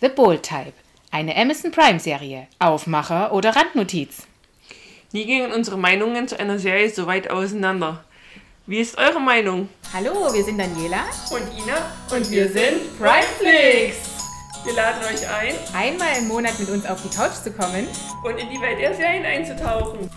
[0.00, 0.74] The Bold Type,
[1.10, 4.26] eine Amazon Prime-Serie, Aufmacher oder Randnotiz.
[5.12, 8.04] Nie gingen unsere Meinungen zu einer Serie so weit auseinander.
[8.66, 9.68] Wie ist eure Meinung?
[9.94, 11.04] Hallo, wir sind Daniela.
[11.30, 11.76] Und Ina?
[12.14, 13.96] Und wir sind Primeflix.
[14.64, 17.86] Wir laden euch ein, Einmal im Monat mit uns auf die Couch zu kommen.
[18.24, 20.10] und in die Welt der Serien einzutauchen.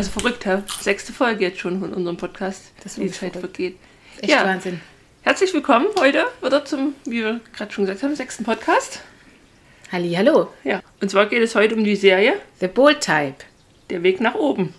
[0.00, 0.62] Also verrückt, hä?
[0.80, 2.72] Sechste Folge jetzt schon von unserem Podcast.
[2.82, 3.56] Das die Zeit verrückt.
[3.56, 3.76] vergeht.
[4.22, 4.46] Echt Ja.
[4.46, 4.80] Wahnsinn.
[5.20, 9.00] Herzlich willkommen heute wieder zum, wie wir gerade schon gesagt haben, sechsten Podcast.
[9.92, 10.48] Halli, hallo.
[10.64, 10.80] Ja.
[11.02, 13.44] Und zwar geht es heute um die Serie The Bold Type.
[13.90, 14.72] Der Weg nach oben.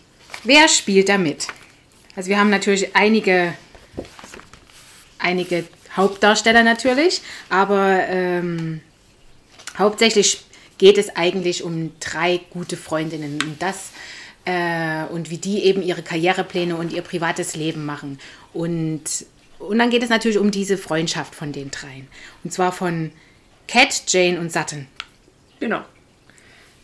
[0.43, 1.45] Wer spielt da mit?
[2.15, 3.53] Also wir haben natürlich einige,
[5.20, 5.65] einige
[5.95, 8.81] Hauptdarsteller natürlich, aber ähm,
[9.77, 10.45] hauptsächlich
[10.79, 13.91] geht es eigentlich um drei gute Freundinnen und das
[14.45, 18.19] äh, und wie die eben ihre Karrierepläne und ihr privates Leben machen.
[18.53, 19.03] Und,
[19.59, 22.07] und dann geht es natürlich um diese Freundschaft von den dreien.
[22.43, 23.11] Und zwar von
[23.67, 24.87] Cat, Jane und Sutton.
[25.59, 25.81] Genau.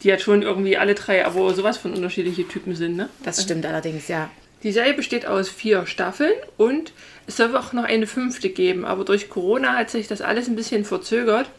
[0.03, 3.09] Die hat schon irgendwie alle drei, aber sowas von unterschiedliche Typen sind, ne?
[3.23, 4.29] Das stimmt allerdings, ja.
[4.63, 6.93] Die Serie besteht aus vier Staffeln und
[7.27, 10.55] es soll auch noch eine fünfte geben, aber durch Corona hat sich das alles ein
[10.55, 11.49] bisschen verzögert.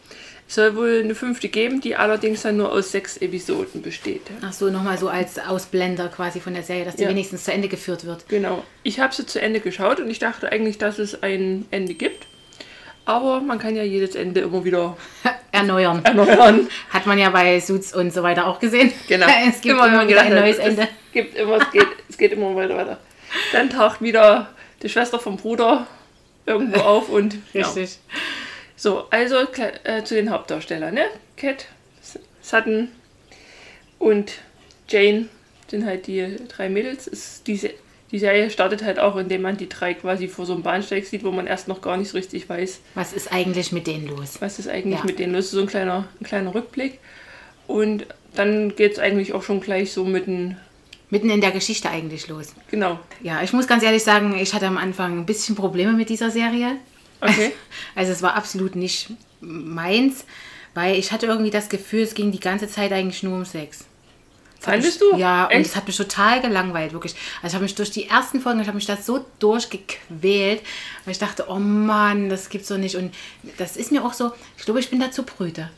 [0.49, 4.23] Es soll wohl eine fünfte geben, die allerdings dann nur aus sechs Episoden besteht.
[4.43, 7.11] Ach so, nochmal so als Ausblender quasi von der Serie, dass die Ja.
[7.11, 8.27] wenigstens zu Ende geführt wird.
[8.29, 8.65] Genau.
[8.83, 12.27] Ich habe sie zu Ende geschaut und ich dachte eigentlich, dass es ein Ende gibt.
[13.05, 14.97] Aber man kann ja jedes Ende immer wieder
[15.53, 16.03] Erneuern.
[16.05, 16.67] erneuern.
[16.91, 18.91] Hat man ja bei Suits und so weiter auch gesehen.
[19.07, 19.27] Genau.
[19.49, 20.89] es gibt Immer, immer ein gedacht hat, neues es Ende.
[21.13, 22.99] Gibt immer, es, geht, es geht immer weiter, weiter.
[23.53, 24.49] Dann taucht wieder
[24.83, 25.87] die Schwester vom Bruder
[26.47, 27.67] irgendwo auf und ja.
[28.79, 29.35] So, also
[29.85, 31.03] äh, zu den Hauptdarstellern, ne?
[31.37, 31.67] Cat,
[32.41, 32.89] Sutton
[33.99, 34.33] und
[34.89, 35.27] Jane
[35.69, 37.07] sind halt die drei Mädels.
[37.09, 37.71] Ist diese,
[38.13, 41.25] die Serie startet halt auch, indem man die drei quasi vor so einem Bahnsteig sieht,
[41.25, 44.37] wo man erst noch gar nicht so richtig weiß, Was ist eigentlich mit denen los?
[44.41, 45.05] was ist eigentlich Ja.
[45.05, 45.51] mit denen los ist.
[45.51, 47.01] So ein kleiner, ein kleiner Rückblick.
[47.67, 50.57] Und dann geht es eigentlich auch schon gleich so mit dem,
[51.11, 52.55] Mitten in der Geschichte eigentlich los.
[52.71, 56.11] genau, Ja, ich muss ganz ehrlich sagen, ich hatte am Anfang ein bisschen Probleme mit
[56.11, 56.77] dieser Serie.
[57.21, 57.53] Okay.
[57.95, 60.25] Also es war absolut nicht meins,
[60.75, 63.85] weil ich hatte irgendwie das Gefühl, es ging die ganze Zeit eigentlich nur um Sex.
[64.61, 65.17] Fandest du?
[65.17, 65.67] Ja, und Echt?
[65.67, 67.15] es hat mich total gelangweilt, wirklich.
[67.43, 70.63] Also ich habe mich durch die ersten Folgen, ich habe mich da so durchgequält,
[71.05, 72.97] weil ich dachte, oh Mann, das gibt's doch nicht.
[72.97, 73.15] Und
[73.57, 75.71] das ist mir auch so, ich glaube, ich bin da zu brüde.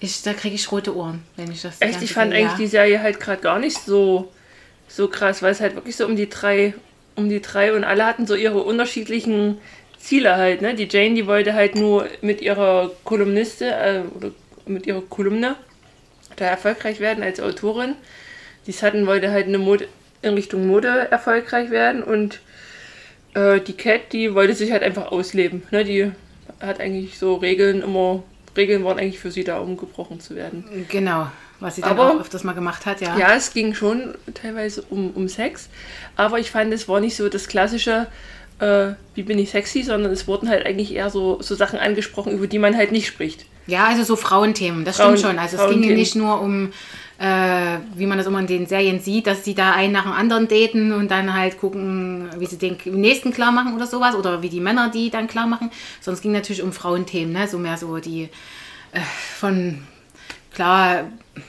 [0.00, 2.58] Ich, da kriege ich rote Ohren, wenn ich das Echt, ich fand Zeit- eigentlich ja.
[2.58, 4.32] die Serie halt gerade gar nicht so,
[4.88, 6.74] so krass, weil es halt wirklich so um die drei,
[7.14, 9.58] um die drei und alle hatten so ihre unterschiedlichen
[10.04, 10.74] Ziele halt, ne?
[10.74, 14.30] Die Jane, die wollte halt nur mit ihrer Kolumniste, äh, oder
[14.66, 15.56] mit ihrer Kolumne
[16.36, 17.94] da erfolgreich werden als Autorin.
[18.66, 19.88] Die Sutton wollte halt eine Mode,
[20.22, 22.40] in Richtung Mode erfolgreich werden und
[23.34, 25.84] äh, die Cat, die wollte sich halt einfach ausleben, ne?
[25.84, 26.10] Die
[26.60, 28.22] hat eigentlich so Regeln immer,
[28.56, 30.86] Regeln waren eigentlich für sie da, um gebrochen zu werden.
[30.88, 31.28] Genau,
[31.60, 33.16] was sie dann Aber- auch öfters mal gemacht hat, ja.
[33.18, 35.68] Ja, es ging schon teilweise um, um Sex,
[36.16, 38.06] aber ich fand, es war nicht so das klassische,
[38.60, 42.32] äh, wie bin ich sexy, sondern es wurden halt eigentlich eher so, so Sachen angesprochen,
[42.32, 43.46] über die man halt nicht spricht.
[43.66, 45.38] Ja, also so Frauenthemen, das Frauen- stimmt schon.
[45.38, 46.72] Also es ging ja nicht nur um,
[47.18, 50.12] äh, wie man das immer in den Serien sieht, dass die da einen nach dem
[50.12, 54.42] anderen daten und dann halt gucken, wie sie den nächsten klar machen oder sowas oder
[54.42, 55.70] wie die Männer die dann klar machen.
[56.00, 57.48] Sondern es ging natürlich um Frauenthemen, ne?
[57.48, 58.24] so mehr so die
[58.92, 59.00] äh,
[59.38, 59.78] von,
[60.52, 61.04] klar,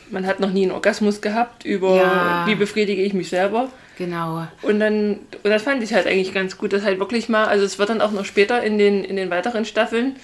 [0.09, 2.43] Man hat noch nie einen Orgasmus gehabt über, Ja.
[2.47, 3.69] wie befriedige ich mich selber.
[3.97, 4.47] Genau.
[4.61, 7.65] Und dann, und das fand ich halt eigentlich ganz gut, dass halt wirklich mal, also
[7.65, 10.15] es wird dann auch noch später in den, in den weiteren Staffeln,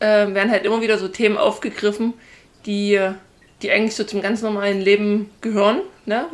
[0.00, 2.14] äh, werden halt immer wieder so Themen aufgegriffen,
[2.66, 2.98] die,
[3.62, 6.26] die eigentlich so zum ganz normalen Leben gehören, ne?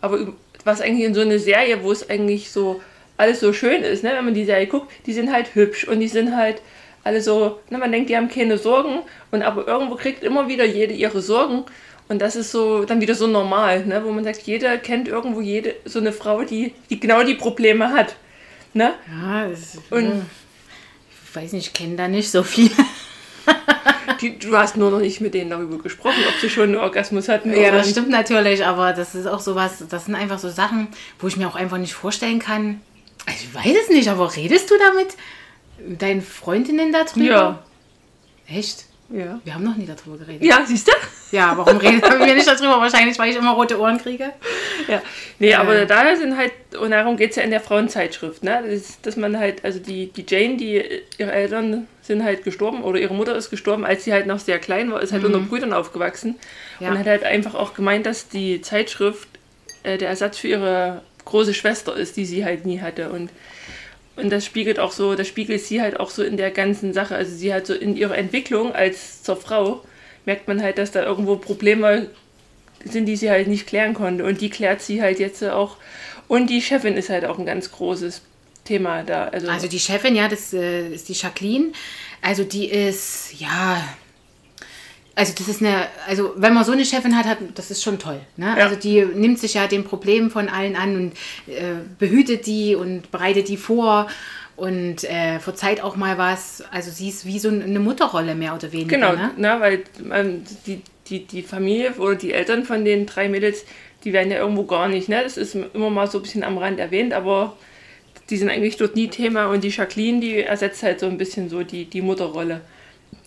[0.00, 0.32] Aber
[0.64, 2.80] was eigentlich in so eine Serie, wo es eigentlich so
[3.16, 4.12] alles so schön ist, ne?
[4.14, 6.62] Wenn man die Serie guckt, die sind halt hübsch und die sind halt
[7.04, 7.78] alle so, ne?
[7.78, 9.00] Man denkt, die haben keine Sorgen
[9.30, 11.64] und aber irgendwo kriegt immer wieder jede ihre Sorgen
[12.08, 14.02] und das ist so dann wieder so normal, ne?
[14.04, 17.90] Wo man sagt, jeder kennt irgendwo jede so eine Frau, die, die genau die Probleme
[17.92, 18.16] hat,
[18.74, 18.94] ne?
[19.10, 20.20] Ja, das, Und- äh,
[21.28, 22.70] ich weiß nicht, ich kenne da nicht so viel.
[24.20, 27.28] Die, du hast nur noch nicht mit denen darüber gesprochen, ob sie schon einen Orgasmus
[27.28, 30.88] hatten Ja, das stimmt natürlich, aber das ist auch sowas, das sind einfach so Sachen,
[31.18, 32.80] wo ich mir auch einfach nicht vorstellen kann.
[33.26, 35.08] Also Ich weiß es nicht, aber redest du damit
[35.88, 37.24] mit deinen Freundinnen darüber?
[37.24, 37.62] Ja.
[38.48, 38.84] Echt?
[39.12, 39.40] Ja.
[39.44, 40.42] Wir haben noch nie darüber geredet.
[40.42, 40.92] Ja, siehst du?
[41.36, 42.80] Ja, warum reden wir nicht darüber?
[42.80, 44.32] Wahrscheinlich, weil ich immer rote Ohren kriege.
[44.88, 45.02] Ja.
[45.38, 48.62] Nee, aber da sind halt, und darum geht es ja in der Frauenzeitschrift, ne?
[48.68, 50.82] Das, dass man halt, also die, die Jane, die,
[51.18, 54.58] ihre Eltern sind halt gestorben oder ihre Mutter ist gestorben, als sie halt noch sehr
[54.58, 56.36] klein war, ist halt unter Brüdern aufgewachsen.
[56.80, 56.90] Ja.
[56.90, 59.28] Und hat halt einfach auch gemeint, dass die Zeitschrift
[59.82, 63.10] äh, der Ersatz für ihre große Schwester ist, die sie halt nie hatte.
[63.10, 63.30] Und
[64.16, 67.14] und das spiegelt auch so, das spiegelt sie halt auch so in der ganzen Sache.
[67.14, 69.82] Also sie hat so in ihrer Entwicklung als zur Frau,
[70.26, 72.08] merkt man halt, dass da irgendwo Probleme
[72.84, 74.24] sind, die sie halt nicht klären konnte.
[74.24, 75.76] Und die klärt sie halt jetzt auch.
[76.28, 78.22] Und die Chefin ist halt auch ein ganz großes
[78.64, 79.28] Thema da.
[79.28, 81.72] Also, also die Chefin, ja, das äh, ist die Jacqueline.
[82.20, 83.82] Also die ist, ja,
[85.14, 87.98] also das ist eine, also wenn man so eine Chefin hat, hat das ist schon
[87.98, 88.20] toll.
[88.36, 88.54] Ne?
[88.56, 88.64] Ja.
[88.64, 91.12] Also die nimmt sich ja den Problemen von allen an und
[91.52, 94.08] äh, behütet die und bereitet die vor
[94.56, 96.64] und äh, verzeiht auch mal was.
[96.70, 98.96] Also sie ist wie so eine Mutterrolle mehr oder weniger.
[98.96, 99.32] Genau, ne?
[99.36, 103.64] ne weil ähm, die, die, die Familie oder die Eltern von den drei Mädels,
[104.04, 105.08] die werden ja irgendwo gar nicht.
[105.08, 105.20] Ne?
[105.22, 107.56] Das ist immer mal so ein bisschen am Rand erwähnt, aber
[108.30, 111.50] die sind eigentlich dort nie Thema und die Jacqueline, die ersetzt halt so ein bisschen
[111.50, 112.62] so die, die Mutterrolle.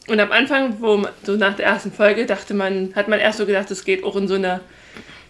[0.07, 3.39] Und am Anfang, wo man, so nach der ersten Folge, dachte man, hat man erst
[3.39, 4.61] so gedacht, es geht auch in so eine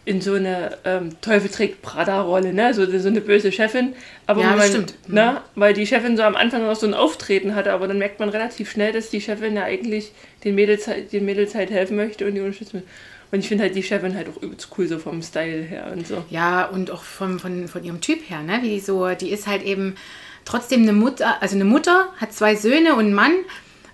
[0.06, 2.75] in so eine ähm, Teufel trägt Prada-Rolle, ne?
[2.75, 3.95] So, so eine böse Chefin.
[4.27, 4.94] Aber ja, man, stimmt.
[5.07, 5.42] Ne?
[5.56, 8.30] Weil die Chefin so am Anfang noch so ein Auftreten hatte, aber dann merkt man
[8.30, 10.12] relativ schnell, dass die Chefin ja eigentlich
[10.44, 12.83] den Mädels, den Mädels halt helfen möchte und die unterstützen
[13.31, 16.06] Und ich finde halt die Chefin halt auch übelst cool, so vom Style her und
[16.06, 16.24] so.
[16.30, 18.60] Ja, und auch vom, von, von ihrem Typ her, ne?
[18.62, 19.95] Wie die so, die ist halt eben
[20.45, 23.33] trotzdem eine Mutter, also eine Mutter, hat zwei Söhne und einen Mann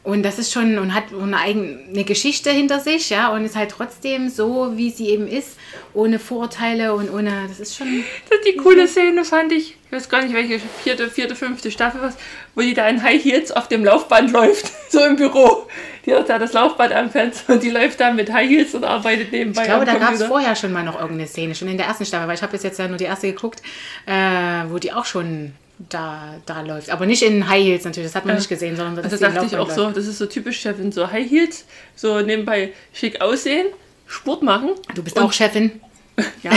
[0.04, 3.70] und das ist schon und hat eine eigene Geschichte hinter sich, ja, und ist halt
[3.70, 5.58] trotzdem so, wie sie eben ist,
[5.94, 8.04] ohne Vorurteile und ohne, das ist schon.
[8.28, 9.78] Das ist die coole Szene, fand ich.
[9.86, 12.16] Ich weiß gar nicht, welche vierte, vierte, fünfte Staffel was,
[12.56, 15.68] wo die da in High Heels auf dem Laufband läuft, so im Büro.
[16.06, 18.84] Die hat da das Laufband am Fenster und die läuft da mit High Heels und
[18.84, 19.62] arbeitet nebenbei.
[19.62, 22.06] Ich glaube, da gab es vorher schon mal noch irgendeine Szene, schon in der ersten
[22.06, 23.62] Staffel, weil ich habe jetzt ja nur die erste geguckt,
[24.08, 24.14] äh,
[24.70, 25.54] wo die auch schon
[25.90, 26.90] da, da läuft.
[26.90, 28.40] Aber nicht in High Heels natürlich, das hat man ja.
[28.40, 29.76] nicht gesehen, sondern das, also das dachte ich auch läuft.
[29.76, 29.92] so.
[29.92, 33.68] Das ist so typisch Chefin, so High Heels, so nebenbei schick aussehen,
[34.08, 34.72] Sport machen.
[34.96, 35.80] Du bist auch Chefin.
[36.44, 36.52] ja,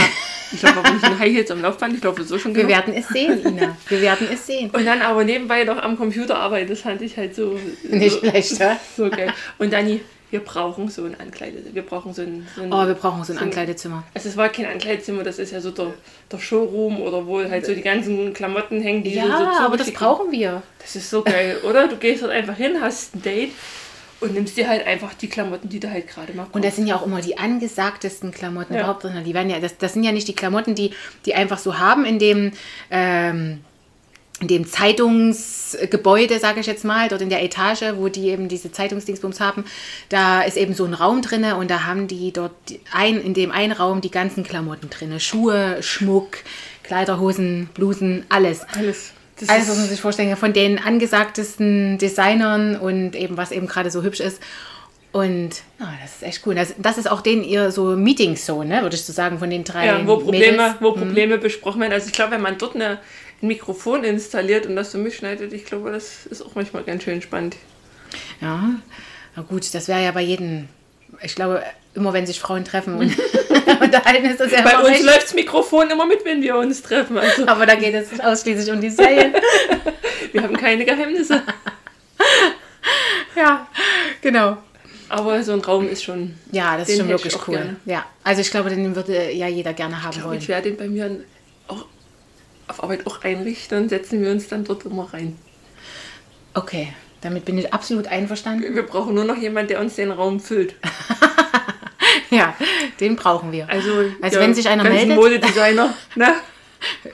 [0.51, 2.75] ich glaube aber nicht in High Heels am Laufband, ich glaube so schon Wir genug.
[2.75, 3.77] werden es sehen, Ina.
[3.87, 4.69] Wir werden es sehen.
[4.69, 7.59] Und dann aber nebenbei noch am Computer arbeiten, das fand ich halt so.
[7.89, 8.79] Nicht so, schlecht, ja?
[8.95, 9.33] So geil.
[9.57, 9.99] Und dann
[10.35, 11.75] wir brauchen so ein Ankleidezimmer.
[11.75, 14.03] Wir brauchen so ein, so ein Oh, wir brauchen so ein, so ein Ankleidezimmer.
[14.13, 15.93] Also es war kein Ankleidezimmer, das ist ja so der,
[16.29, 19.77] der Showroom oder wo halt so die ganzen Klamotten hängen, die ja, so, so aber
[19.77, 20.61] das brauchen wir.
[20.79, 21.87] Das ist so geil, oder?
[21.87, 23.51] Du gehst dort einfach hin, hast ein Date
[24.19, 26.53] und nimmst dir halt einfach die Klamotten, die du halt gerade machst.
[26.53, 28.81] Und das sind ja auch immer die angesagtesten Klamotten ja.
[28.81, 29.05] überhaupt.
[29.05, 30.91] Die werden ja, das, das sind ja nicht die Klamotten, die
[31.25, 32.51] die einfach so haben in dem
[32.91, 33.61] ähm,
[34.45, 38.71] in dem Zeitungsgebäude, sage ich jetzt mal, dort in der Etage, wo die eben diese
[38.71, 39.65] Zeitungsdingsbums haben,
[40.09, 42.53] da ist eben so ein Raum drinne und da haben die dort
[42.93, 45.19] ein, in dem einen Raum die ganzen Klamotten drinne.
[45.19, 46.37] Schuhe, Schmuck,
[46.83, 48.61] Kleiderhosen, Blusen, alles.
[48.77, 49.13] Alles.
[49.39, 53.65] Das alles, was man sich vorstellen kann, von den angesagtesten Designern und eben was eben
[53.65, 54.39] gerade so hübsch ist.
[55.11, 56.55] Und oh, das ist echt cool.
[56.55, 59.49] Das, das ist auch den ihr so Meetings so, ne, würde ich so sagen, von
[59.49, 59.87] den drei.
[59.87, 60.99] Ja, wo Probleme, wo mhm.
[60.99, 61.41] Probleme hm.
[61.41, 61.93] besprochen werden.
[61.93, 62.99] Also ich glaube, wenn man dort eine
[63.41, 67.21] ein Mikrofon installiert und das so mitschneidet, ich glaube, das ist auch manchmal ganz schön
[67.21, 67.57] spannend.
[68.41, 68.75] Ja,
[69.35, 70.67] na gut, das wäre ja bei jedem,
[71.21, 73.11] ich glaube, immer wenn sich Frauen treffen und
[73.81, 77.17] unterhalten ist das ja Bei uns läuft das Mikrofon immer mit, wenn wir uns treffen.
[77.17, 77.47] Also.
[77.47, 79.33] Aber da geht es ausschließlich um die Serien.
[80.31, 81.41] wir haben keine Geheimnisse.
[83.35, 83.67] ja,
[84.21, 84.57] genau.
[85.07, 86.35] Aber so ein Raum ist schon.
[86.51, 87.55] Ja, das ist schon wirklich cool.
[87.55, 87.75] Gerne.
[87.85, 90.39] Ja, also ich glaube, den würde ja jeder gerne haben ich glaube, wollen.
[90.39, 91.23] Ich werde den bei mir
[92.67, 95.37] auf Arbeit auch einrichten, setzen wir uns dann dort immer rein.
[96.53, 98.75] Okay, damit bin ich absolut einverstanden.
[98.75, 100.75] Wir brauchen nur noch jemanden, der uns den Raum füllt.
[102.29, 102.55] ja,
[102.99, 103.69] den brauchen wir.
[103.69, 103.91] Also,
[104.21, 105.15] also wenn sich einer meldet.
[105.15, 106.33] Modedesigner, ne?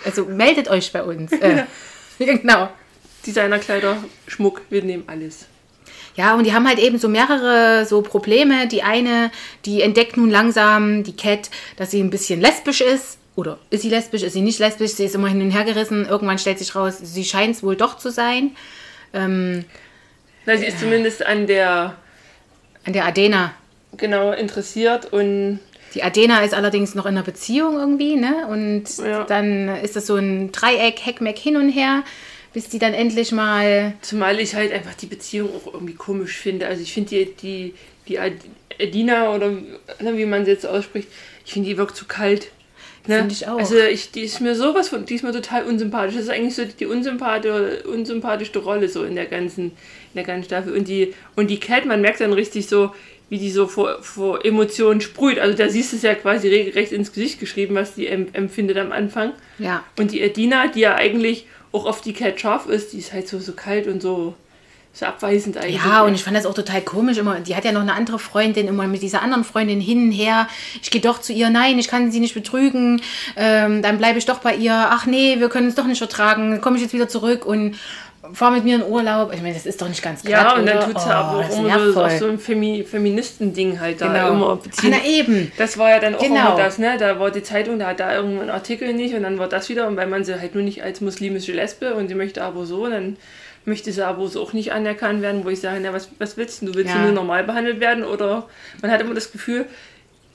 [0.05, 1.31] Also meldet euch bei uns.
[2.19, 2.69] Äh, genau.
[3.25, 5.47] Designerkleider, Schmuck, wir nehmen alles.
[6.15, 8.67] Ja, und die haben halt eben so mehrere so Probleme.
[8.67, 9.31] Die eine,
[9.65, 13.89] die entdeckt nun langsam, die Cat, dass sie ein bisschen lesbisch ist oder ist sie
[13.89, 16.05] lesbisch, ist sie nicht lesbisch, sie ist immer hin und her gerissen.
[16.05, 18.51] Irgendwann stellt sich raus, sie scheint es wohl doch zu sein.
[19.13, 19.65] Ähm,
[20.45, 21.95] Na, sie ist äh, zumindest an der
[22.83, 23.53] an der Adena
[23.97, 25.59] genau interessiert und
[25.93, 28.47] die Adena ist allerdings noch in einer Beziehung irgendwie, ne?
[28.47, 29.23] Und ja.
[29.25, 32.03] dann ist das so ein Dreieck, Heckmeck hin und her,
[32.53, 33.93] bis die dann endlich mal.
[34.01, 36.67] Zumal ich halt einfach die Beziehung auch irgendwie komisch finde.
[36.67, 37.73] Also ich finde die, die,
[38.07, 39.51] die Adina oder
[39.99, 41.09] wie man sie jetzt ausspricht,
[41.45, 42.51] ich finde die wirkt zu kalt.
[43.07, 43.17] Ne?
[43.17, 43.57] Finde ich auch.
[43.57, 46.15] Also ich, die ist mir sowas von, die ist mir total unsympathisch.
[46.15, 50.45] Das ist eigentlich so die unsympathische, unsympathischste Rolle so in der ganzen, in der ganzen
[50.45, 50.73] Staffel.
[50.73, 52.91] Und die, und die Cat, man merkt dann richtig so,
[53.29, 55.39] wie die so vor, vor Emotionen sprüht.
[55.39, 58.91] Also da siehst du es ja quasi regelrecht ins Gesicht geschrieben, was die empfindet am
[58.91, 59.31] Anfang.
[59.57, 59.83] Ja.
[59.97, 63.27] Und die Edina, die ja eigentlich auch auf die Cat scharf ist, die ist halt
[63.27, 64.35] so, so kalt und so,
[64.93, 65.75] so abweisend eigentlich.
[65.83, 67.17] Ja, und ich fand das auch total komisch.
[67.17, 70.11] Immer, die hat ja noch eine andere Freundin, immer mit dieser anderen Freundin hin und
[70.11, 70.47] her.
[70.81, 73.01] Ich gehe doch zu ihr, nein, ich kann sie nicht betrügen.
[73.37, 74.73] Ähm, dann bleibe ich doch bei ihr.
[74.73, 76.59] Ach nee, wir können es doch nicht vertragen.
[76.61, 77.75] Komme ich jetzt wieder zurück und
[78.33, 79.33] fahr mit mir in Urlaub.
[79.33, 81.37] Ich meine, das ist doch nicht ganz Ja, glatt, und dann tut sie Oh, aber
[81.39, 82.03] auch immer so, nervvoll.
[82.03, 84.31] auch so ein Femi Feministending halt da Genau.
[84.33, 84.91] immer Ah, beziehen.
[84.93, 85.51] na eben.
[85.57, 86.35] Das war ja dann auch Genau.
[86.53, 86.97] immer das, ne?
[86.99, 89.87] Da war die Zeitung, da hat da irgendein Artikel nicht und dann war das wieder
[89.87, 92.87] und weil man sie halt nur nicht als muslimische Lesbe und sie möchte aber so,
[92.87, 93.17] dann
[93.65, 96.61] möchte sie aber so auch nicht anerkannt werden, wo ich sage, na, was, was willst
[96.61, 96.67] du?
[96.67, 96.97] Du willst Ja.
[96.99, 98.47] du nur normal behandelt werden oder
[98.81, 99.65] man hat immer das Gefühl,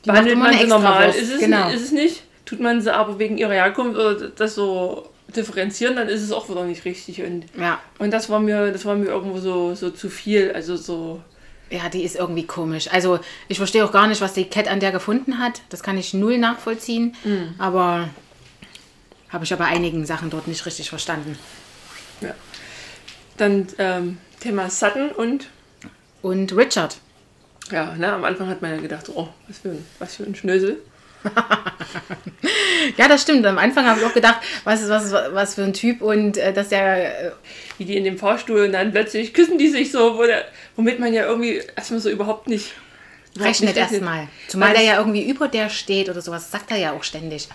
[0.05, 1.69] macht behandelt man sie normal, ist es, genau.
[1.71, 2.23] ist es nicht.
[2.45, 6.49] Tut man sie aber wegen ihrer Herkunft oder das so differenzieren, dann ist es auch
[6.49, 7.81] wieder nicht richtig und Ja.
[7.99, 11.21] und das war mir, das war mir irgendwo so, so zu viel, also so
[11.69, 12.89] Ja, die ist irgendwie komisch.
[12.93, 13.19] Also
[13.49, 15.63] ich verstehe auch gar nicht, was die Cat an der gefunden hat.
[15.71, 17.17] Das kann ich null nachvollziehen.
[17.25, 17.57] Mhm.
[17.59, 18.09] Aber
[19.31, 21.37] habe ich aber einigen Sachen dort nicht richtig verstanden.
[22.21, 22.35] Ja.
[23.37, 25.49] Dann ähm, Thema Sutton und
[26.23, 26.97] Und Richard.
[27.71, 30.35] ja, ne, am Anfang hat man ja gedacht, oh, was für ein, was für ein
[30.35, 30.79] Schnösel.
[32.97, 33.45] Ja, das stimmt.
[33.47, 36.69] Am Anfang habe ich auch gedacht, was, was, was für ein Typ und äh, dass
[36.69, 37.27] der.
[37.27, 37.31] Äh,
[37.79, 40.45] Wie die in dem Fahrstuhl und dann plötzlich küssen die sich so, wo der,
[40.77, 42.73] womit man ja irgendwie erstmal so überhaupt nicht.
[43.39, 44.29] rechnet erstmal.
[44.49, 47.49] Zumal der ja irgendwie über der steht oder sowas, sagt er ja auch ständig.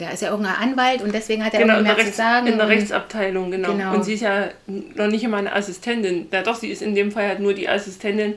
[0.00, 2.46] Der ist ja irgendein Anwalt und deswegen hat er Genau, der, mehr Rechts, zu sagen.
[2.48, 3.72] in der Rechtsabteilung, genau.
[3.72, 3.94] Genau.
[3.94, 6.26] Und sie ist ja noch nicht immer eine Assistentin.
[6.32, 8.34] Ja, doch, sie ist in dem Fall halt nur die Assistentin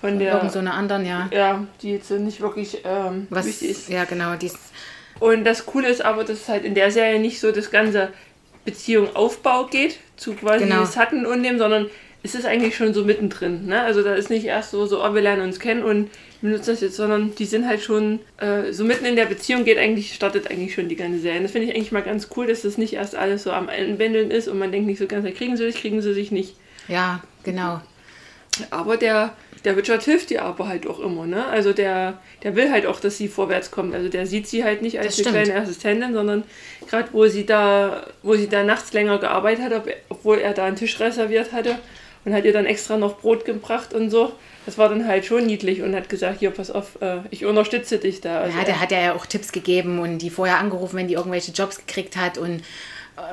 [0.00, 1.28] von der, Irgend so eine anderen, ja.
[1.32, 3.88] ja, die jetzt nicht wirklich ähm, Was, wichtig ist.
[3.88, 4.34] ja, genau.
[4.34, 4.50] Die
[5.20, 8.08] Und das Coole ist aber, dass es halt in der Serie nicht so das ganze
[8.64, 10.84] Beziehung Aufbau geht, zu quasi Genau.
[10.84, 11.88] Sutton und dem, sondern
[12.24, 13.66] es ist eigentlich schon so mittendrin.
[13.66, 13.80] Ne?
[13.82, 16.10] Also da ist nicht erst so, so, oh, wir lernen uns kennen und
[16.42, 19.64] wir nutzen das jetzt, sondern die sind halt schon äh, so mitten in der Beziehung
[19.64, 21.38] geht eigentlich, startet eigentlich schon die ganze Serie.
[21.38, 23.68] Und das finde ich eigentlich mal ganz cool, dass das nicht erst alles so am
[23.68, 26.56] Einbändeln ist und man denkt nicht so ganz, kriegen sie sich, kriegen sie sich nicht.
[26.88, 27.80] ja, genau.
[28.70, 29.34] Aber der,
[29.64, 31.46] der Richard hilft ihr aber halt auch immer, ne?
[31.46, 33.94] Also der, der will halt auch, dass sie vorwärts kommt.
[33.94, 36.44] Also der sieht sie halt nicht als eine kleine Assistentin, sondern
[36.86, 40.64] gerade wo sie da, wo sie da nachts länger gearbeitet hat, ob- obwohl er da
[40.66, 41.78] einen Tisch reserviert hatte
[42.26, 44.32] und hat ihr dann extra noch Brot gebracht und so.
[44.64, 47.98] Das war dann halt schon niedlich und hat gesagt, hier, pass auf, äh, ich unterstütze
[47.98, 48.40] dich da.
[48.40, 51.50] Also Ja, der hat ja auch Tipps gegeben und die vorher angerufen, wenn die irgendwelche
[51.52, 52.62] Jobs gekriegt hat und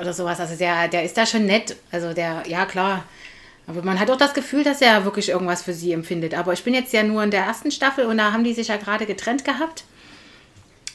[0.00, 0.40] oder sowas.
[0.40, 1.76] Also der, der ist da schon nett.
[1.90, 3.04] Also der, ja klar.
[3.66, 6.34] Aber man hat auch das Gefühl, dass er wirklich irgendwas für sie empfindet.
[6.34, 8.68] Aber ich bin jetzt ja nur in der ersten Staffel und da haben die sich
[8.68, 9.84] ja gerade getrennt gehabt.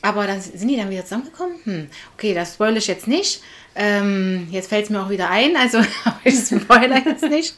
[0.02, 1.56] Aber dann sind die dann wieder zusammengekommen?
[1.64, 1.88] Hm.
[2.16, 3.42] Okay, das spoil ich jetzt nicht.
[3.76, 5.80] Ähm, jetzt fällt es mir auch wieder ein, also
[6.24, 7.56] ich spoilere jetzt nicht.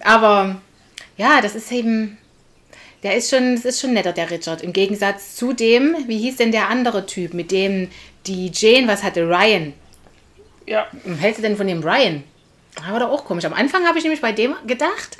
[0.00, 0.60] Aber
[1.16, 2.18] ja, das ist eben,
[3.02, 4.62] der ist schon, das ist schon netter, der Richard.
[4.62, 7.88] Im Gegensatz zu dem, wie hieß denn der andere Typ, mit dem
[8.26, 9.74] die Jane was hatte, Ryan.
[10.66, 12.24] ja, Was hältst du denn von dem Ryan?
[12.88, 13.44] Aber doch auch komisch.
[13.44, 15.18] Am Anfang habe ich nämlich bei dem gedacht,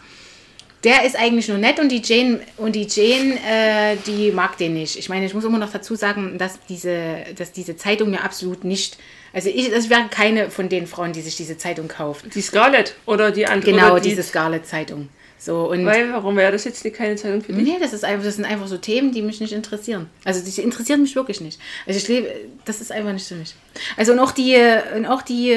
[0.83, 4.75] der ist eigentlich nur nett und die Jane und die Jane, äh, die mag den
[4.75, 4.99] nicht.
[4.99, 8.65] Ich meine, ich muss immer noch dazu sagen, dass diese, dass diese Zeitung mir absolut
[8.65, 8.99] nicht.
[9.33, 12.35] Also ich, ich wäre keine von den Frauen, die sich diese Zeitung kauft.
[12.35, 13.71] die Scarlett oder die andere.
[13.71, 15.09] Genau, die, diese Scarlet-Zeitung.
[15.45, 17.65] So und Weil, warum wäre das jetzt keine Zeitung für dich?
[17.65, 20.09] Nee, das, ist einfach, das sind einfach so Themen, die mich nicht interessieren.
[20.25, 21.61] Also die interessieren mich wirklich nicht.
[21.87, 22.35] Also ich lebe,
[22.65, 23.55] das ist einfach nicht für mich.
[23.99, 24.57] Also und auch die,
[24.97, 25.55] und auch die,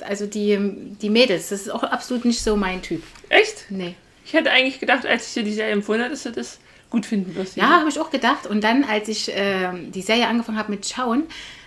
[0.00, 0.58] also die,
[1.02, 3.02] die Mädels, das ist auch absolut nicht so mein Typ.
[3.28, 3.66] Echt?
[3.68, 3.96] Nee.
[4.24, 6.58] Ich hätte eigentlich gedacht, als ich dir die Serie empfohlen habe, dass du das
[6.88, 7.56] gut finden wirst.
[7.56, 8.46] Ja, habe ich auch gedacht.
[8.46, 11.24] Und dann, als ich ähm, die Serie angefangen habe mit Schauen,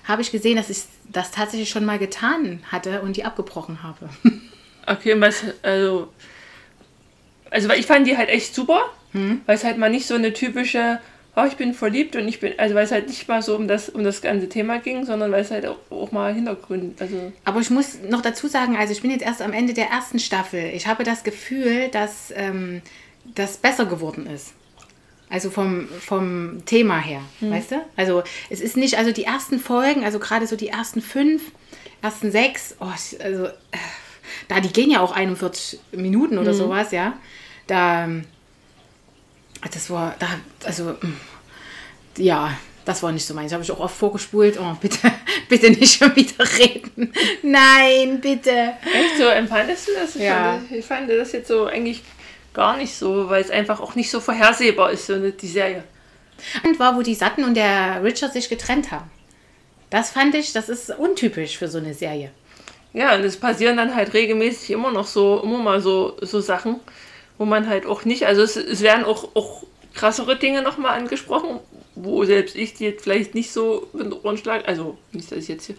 [0.08, 0.80] habe ich gesehen, dass ich
[1.12, 4.10] das tatsächlich schon mal getan hatte und die abgebrochen habe.
[4.88, 6.12] Okay, was, also,
[7.52, 8.82] also weil ich fand die halt echt super,
[9.12, 9.42] Hm.
[9.46, 11.00] weil es halt mal nicht so eine typische,
[11.36, 13.68] oh, ich bin verliebt und ich bin, also weil es halt nicht mal so um
[13.68, 17.32] das, um das ganze Thema ging, sondern weil es halt auch, auch mal Hintergrund, also,
[17.44, 20.18] Aber ich muss noch dazu sagen, also ich bin jetzt erst am Ende der ersten
[20.20, 20.72] Staffel.
[20.74, 22.82] Ich habe das Gefühl, dass ähm,
[23.36, 24.54] das besser geworden ist.
[25.30, 27.76] Also vom, vom Thema her, weißt du?
[27.96, 31.42] Also es ist nicht, also die ersten Folgen, also gerade so die ersten fünf,
[32.02, 32.88] ersten sechs, oh,
[33.24, 33.52] also äh,
[34.50, 37.14] da, die gehen ja auch 41 Minuten oder sowas, ja.
[37.72, 38.26] Da, ähm,
[39.74, 40.28] das war, da,
[40.66, 41.18] also, mm,
[42.18, 42.52] ja,
[42.84, 43.54] das war nicht so meins.
[43.54, 44.60] Habe ich auch oft vorgespult.
[44.60, 44.98] Oh, bitte,
[45.50, 47.14] bitte nicht schon wieder reden.
[47.44, 48.74] Nein, bitte.
[48.84, 50.16] echt so empfandest du das?
[50.18, 50.54] Ich, Ja.
[50.60, 52.04] fand, ich fand das jetzt so eigentlich
[52.54, 55.86] gar nicht so, weil es einfach auch nicht so vorhersehbar ist, so eine, die Serie.
[56.66, 59.10] Und war, wo die Satten und der Richard sich getrennt haben.
[59.90, 62.32] Das fand ich, das ist untypisch für so eine Serie.
[62.92, 66.82] Ja, und es passieren dann halt regelmäßig immer noch so, immer mal so, so Sachen,
[67.42, 69.64] wo man halt auch nicht, also es, es werden auch, auch
[69.96, 71.60] krassere Dinge nochmal angesprochen,
[71.96, 75.40] wo selbst ich die jetzt vielleicht nicht so mit den Ohren schlage, also nicht, dass
[75.40, 75.76] ich jetzt hier,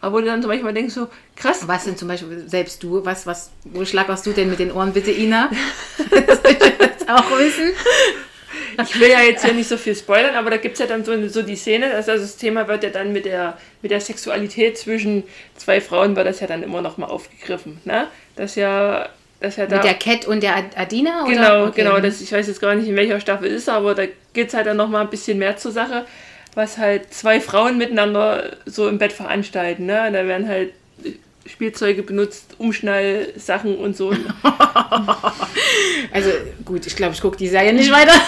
[0.00, 1.68] Aber wo du dann zum Beispiel denkst, so krass.
[1.68, 4.94] Was denn zum Beispiel, selbst du, was, was, wo schlackerst du denn mit den Ohren,
[4.94, 5.50] bitte, Ina?
[5.98, 7.72] das will ich jetzt auch wissen.
[8.82, 11.04] Ich will ja jetzt hier nicht so viel spoilern, aber da gibt es ja dann
[11.04, 14.78] so, so die Szene, also das Thema wird ja dann mit der, mit der Sexualität
[14.78, 15.24] zwischen
[15.58, 17.82] zwei Frauen, wird das ja dann immer noch mal aufgegriffen.
[17.84, 18.08] Ne?
[18.34, 19.10] Das ja,
[19.42, 19.76] das ja da.
[19.76, 21.24] Mit der Cat und der Adina?
[21.24, 21.32] Oder?
[21.32, 21.82] Genau, okay.
[21.82, 22.00] genau.
[22.00, 24.66] Das, ich weiß jetzt gar nicht, in welcher Staffel ist, aber da geht es halt
[24.66, 26.04] dann noch mal ein bisschen mehr zur Sache,
[26.54, 29.86] was halt zwei Frauen miteinander so im Bett veranstalten.
[29.86, 30.10] Ne?
[30.12, 30.72] Da werden halt
[31.46, 34.10] Spielzeuge benutzt, Umschnallsachen und so.
[36.12, 36.30] also
[36.64, 38.14] gut, ich glaube, ich gucke die Serie nicht weiter.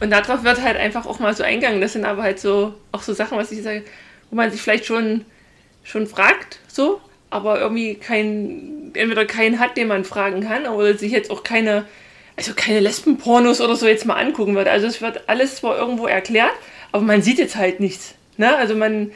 [0.00, 1.80] und darauf wird halt einfach auch mal so eingegangen.
[1.80, 3.84] Das sind aber halt so auch so Sachen, was ich sage,
[4.30, 5.24] wo man sich vielleicht schon,
[5.84, 7.00] schon fragt, so,
[7.30, 11.84] aber irgendwie kein, entweder keinen hat, den man fragen kann, oder sich jetzt auch keine,
[12.36, 14.68] also keine Lesbenpornos oder so jetzt mal angucken wird.
[14.68, 16.52] Also es wird alles zwar irgendwo erklärt,
[16.92, 18.14] aber man sieht jetzt halt nichts.
[18.36, 18.54] Ne?
[18.56, 19.12] Also man,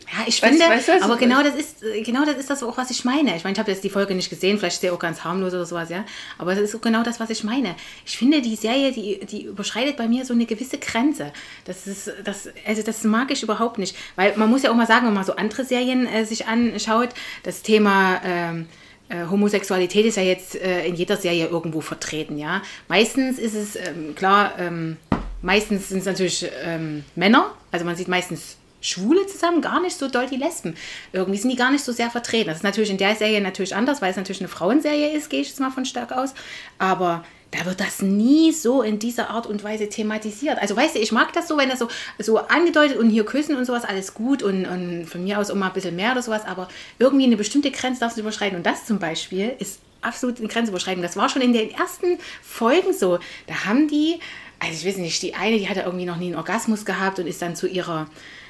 [0.00, 2.90] ja, ich finde, weißt, weißt aber genau das ist genau das ist das auch, was
[2.90, 3.36] ich meine.
[3.36, 5.54] Ich meine, ich habe jetzt die Folge nicht gesehen, vielleicht ist der auch ganz harmlos
[5.54, 6.04] oder sowas, ja.
[6.36, 7.74] Aber das ist genau das, was ich meine.
[8.04, 11.32] Ich finde, die Serie, die, die überschreitet bei mir so eine gewisse Grenze.
[11.64, 13.96] Das ist, das, also das mag ich überhaupt nicht.
[14.16, 17.10] Weil man muss ja auch mal sagen, wenn man so andere Serien äh, sich anschaut,
[17.42, 18.66] das Thema ähm,
[19.08, 22.62] äh, Homosexualität ist ja jetzt äh, in jeder Serie irgendwo vertreten, ja.
[22.88, 24.96] Meistens ist es, ähm, klar, ähm,
[25.42, 30.08] meistens sind es natürlich ähm, Männer, also man sieht meistens Schwule zusammen, gar nicht so
[30.08, 30.76] doll die Lesben.
[31.12, 32.48] Irgendwie sind die gar nicht so sehr vertreten.
[32.48, 35.40] Das ist natürlich in der Serie natürlich anders, weil es natürlich eine Frauenserie ist, gehe
[35.40, 36.34] ich jetzt mal von stark aus.
[36.78, 37.24] Aber
[37.56, 40.58] da wird das nie so in dieser Art und Weise thematisiert.
[40.58, 43.56] Also weißt du, ich mag das so, wenn das so, so angedeutet und hier küssen
[43.56, 46.44] und sowas, alles gut und, und von mir aus immer ein bisschen mehr oder sowas,
[46.46, 46.68] aber
[46.98, 48.56] irgendwie eine bestimmte Grenze darfst du überschreiten.
[48.56, 51.02] Und das zum Beispiel ist absolut eine Grenze überschreiten.
[51.02, 53.18] Das war schon in den ersten Folgen so.
[53.46, 54.18] Da haben die,
[54.58, 57.26] also ich weiß nicht, die eine, die hatte irgendwie noch nie einen Orgasmus gehabt und
[57.26, 58.08] ist dann zu ihrer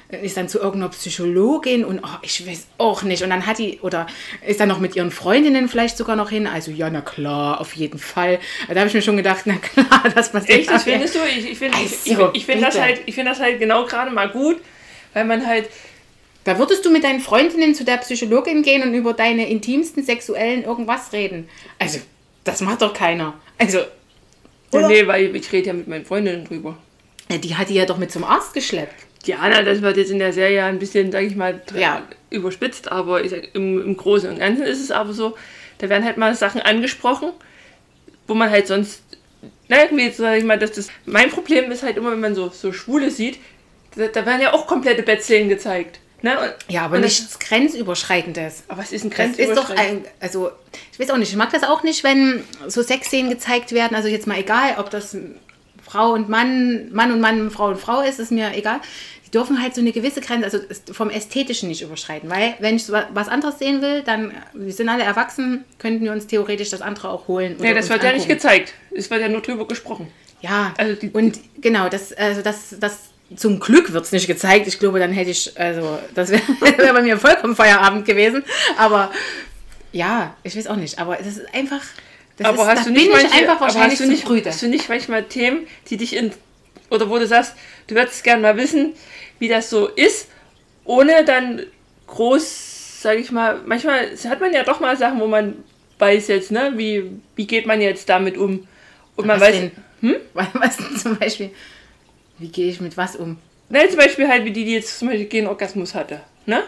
[0.09, 3.23] ist dann zu irgendeiner Psychologin und oh, ich weiß auch nicht.
[3.23, 4.05] Und dann hat die, oder
[4.45, 6.45] ist dann noch mit ihren Freundinnen vielleicht sogar noch hin.
[6.47, 8.39] Also ja, na klar, auf jeden Fall.
[8.67, 10.59] Da habe ich mir schon gedacht, na klar, das passiert.
[10.59, 11.19] Echt, das findest du?
[11.27, 14.29] Ich, ich finde also, ich, ich find das, halt, find das halt genau gerade mal
[14.29, 14.57] gut,
[15.13, 15.69] weil man halt...
[16.43, 20.63] Da würdest du mit deinen Freundinnen zu der Psychologin gehen und über deine intimsten sexuellen
[20.63, 21.49] irgendwas reden.
[21.79, 21.99] Also,
[22.43, 23.33] das macht doch keiner.
[23.57, 23.79] Also...
[24.71, 24.89] Oder?
[24.89, 26.77] Nee, weil ich rede ja mit meinen Freundinnen drüber.
[27.31, 29.05] Ja, die hat die ja doch mit zum Arzt geschleppt.
[29.25, 32.03] Diana, das wird jetzt in der Serie ein bisschen, sage ich mal, ja.
[32.29, 35.35] überspitzt, aber ich sag, im, im Großen und Ganzen ist es aber so,
[35.79, 37.31] da werden halt mal Sachen angesprochen,
[38.27, 39.03] wo man halt sonst,
[39.67, 42.49] na, jetzt sage ich mal, dass das, mein Problem ist halt immer, wenn man so,
[42.49, 43.39] so Schwule sieht,
[43.95, 45.99] da, da werden ja auch komplette Bettszenen gezeigt.
[46.21, 46.39] Ne?
[46.39, 48.63] Und, ja, aber nichts das, Grenzüberschreitendes.
[48.67, 49.59] Aber was ist ein Grenzüberschreitendes?
[49.59, 50.51] ist doch ein, also,
[50.91, 54.07] ich weiß auch nicht, ich mag das auch nicht, wenn so Sexszenen gezeigt werden, also
[54.07, 55.15] jetzt mal egal, ob das
[55.83, 58.79] Frau und Mann, Mann und Mann, Frau und Frau ist, ist mir egal
[59.35, 60.59] dürfen halt so eine gewisse Grenze, also
[60.93, 62.29] vom Ästhetischen nicht überschreiten.
[62.29, 66.25] Weil, wenn ich was anderes sehen will, dann, wir sind alle erwachsen, könnten wir uns
[66.25, 67.57] theoretisch das andere auch holen.
[67.61, 68.05] Ja, das wird angucken.
[68.05, 68.73] ja nicht gezeigt.
[68.95, 70.07] Es wird ja nur drüber gesprochen.
[70.41, 74.67] Ja, also die, und genau, das, also das, das zum Glück wird es nicht gezeigt.
[74.67, 76.41] Ich glaube, dann hätte ich, also, das wäre
[76.77, 78.43] wär bei mir vollkommen Feierabend gewesen.
[78.77, 79.11] Aber
[79.91, 80.97] ja, ich weiß auch nicht.
[80.99, 81.81] Aber es ist einfach.
[82.37, 84.89] Das aber ist, hast, du nicht manche, einfach wahrscheinlich hast, du nicht, hast du nicht
[84.89, 86.31] manchmal Themen, die dich in.
[86.89, 87.55] Oder wo du sagst,
[87.87, 88.93] du würdest gerne mal wissen,
[89.45, 90.27] wie das so ist,
[90.85, 91.61] ohne dann
[92.07, 95.53] groß, sage ich mal, manchmal hat man ja doch mal Sachen, wo man
[95.99, 98.67] weiß jetzt, ne, wie, wie geht man jetzt damit um.
[99.15, 99.55] Und man was weiß.
[99.55, 99.71] Denn?
[100.01, 100.15] Hm?
[100.53, 101.51] Was denn zum Beispiel?
[102.37, 103.37] Wie gehe ich mit was um?
[103.69, 106.63] Na, zum Beispiel halt, wie die, die jetzt zum Beispiel keinen Orgasmus hatte, ne?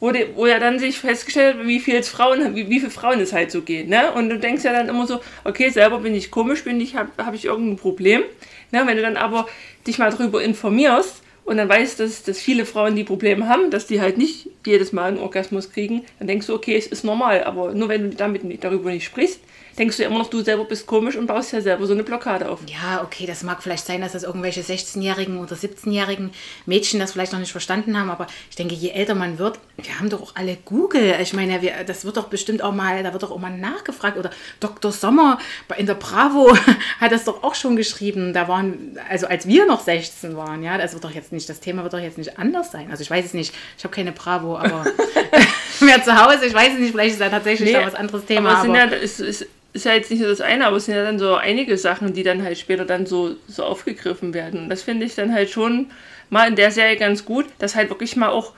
[0.00, 3.20] Wo, die, wo ja dann sich festgestellt hat, wie viele Frauen, wie, wie viele Frauen
[3.20, 4.12] es halt so geht, ne?
[4.12, 7.10] Und du denkst ja dann immer so, okay, selber bin ich komisch, bin ich, habe
[7.18, 8.22] hab ich irgendein Problem.
[8.70, 8.82] Ne?
[8.86, 9.46] Wenn du dann aber
[9.86, 13.70] dich mal darüber informierst, und dann weißt du, dass, dass viele Frauen die Probleme haben,
[13.70, 17.04] dass die halt nicht jedes Mal einen Orgasmus kriegen, dann denkst du, okay, es ist
[17.04, 17.44] normal.
[17.44, 19.40] Aber nur wenn du damit darüber nicht sprichst,
[19.78, 22.04] denkst du ja immer noch, du selber bist komisch und baust ja selber so eine
[22.04, 22.60] Blockade auf.
[22.66, 26.30] Ja, okay, das mag vielleicht sein, dass das irgendwelche 16-jährigen oder 17-jährigen
[26.66, 29.98] Mädchen das vielleicht noch nicht verstanden haben, aber ich denke, je älter man wird, wir
[29.98, 31.16] haben doch auch alle Google.
[31.20, 34.16] Ich meine, wir, das wird doch bestimmt auch mal, da wird doch auch mal nachgefragt
[34.16, 34.92] oder Dr.
[34.92, 35.38] Sommer
[35.76, 36.56] in der Bravo
[37.00, 38.32] hat das doch auch schon geschrieben.
[38.32, 41.60] Da waren, also als wir noch 16 waren, ja, das wird doch jetzt nicht, das
[41.60, 42.90] Thema wird doch jetzt nicht anders sein.
[42.90, 44.84] Also ich weiß es nicht, ich habe keine Bravo, aber
[45.80, 48.50] mehr zu Hause, ich weiß es nicht, vielleicht ist da tatsächlich nee, was anderes Thema.
[48.50, 50.94] Aber, aber ja, es, es, ist ja jetzt nicht nur das eine, aber es sind
[50.94, 54.60] ja dann so einige Sachen, die dann halt später dann so, so aufgegriffen werden.
[54.60, 55.90] Und das finde ich dann halt schon
[56.30, 58.52] mal in der Serie ganz gut, dass halt wirklich mal auch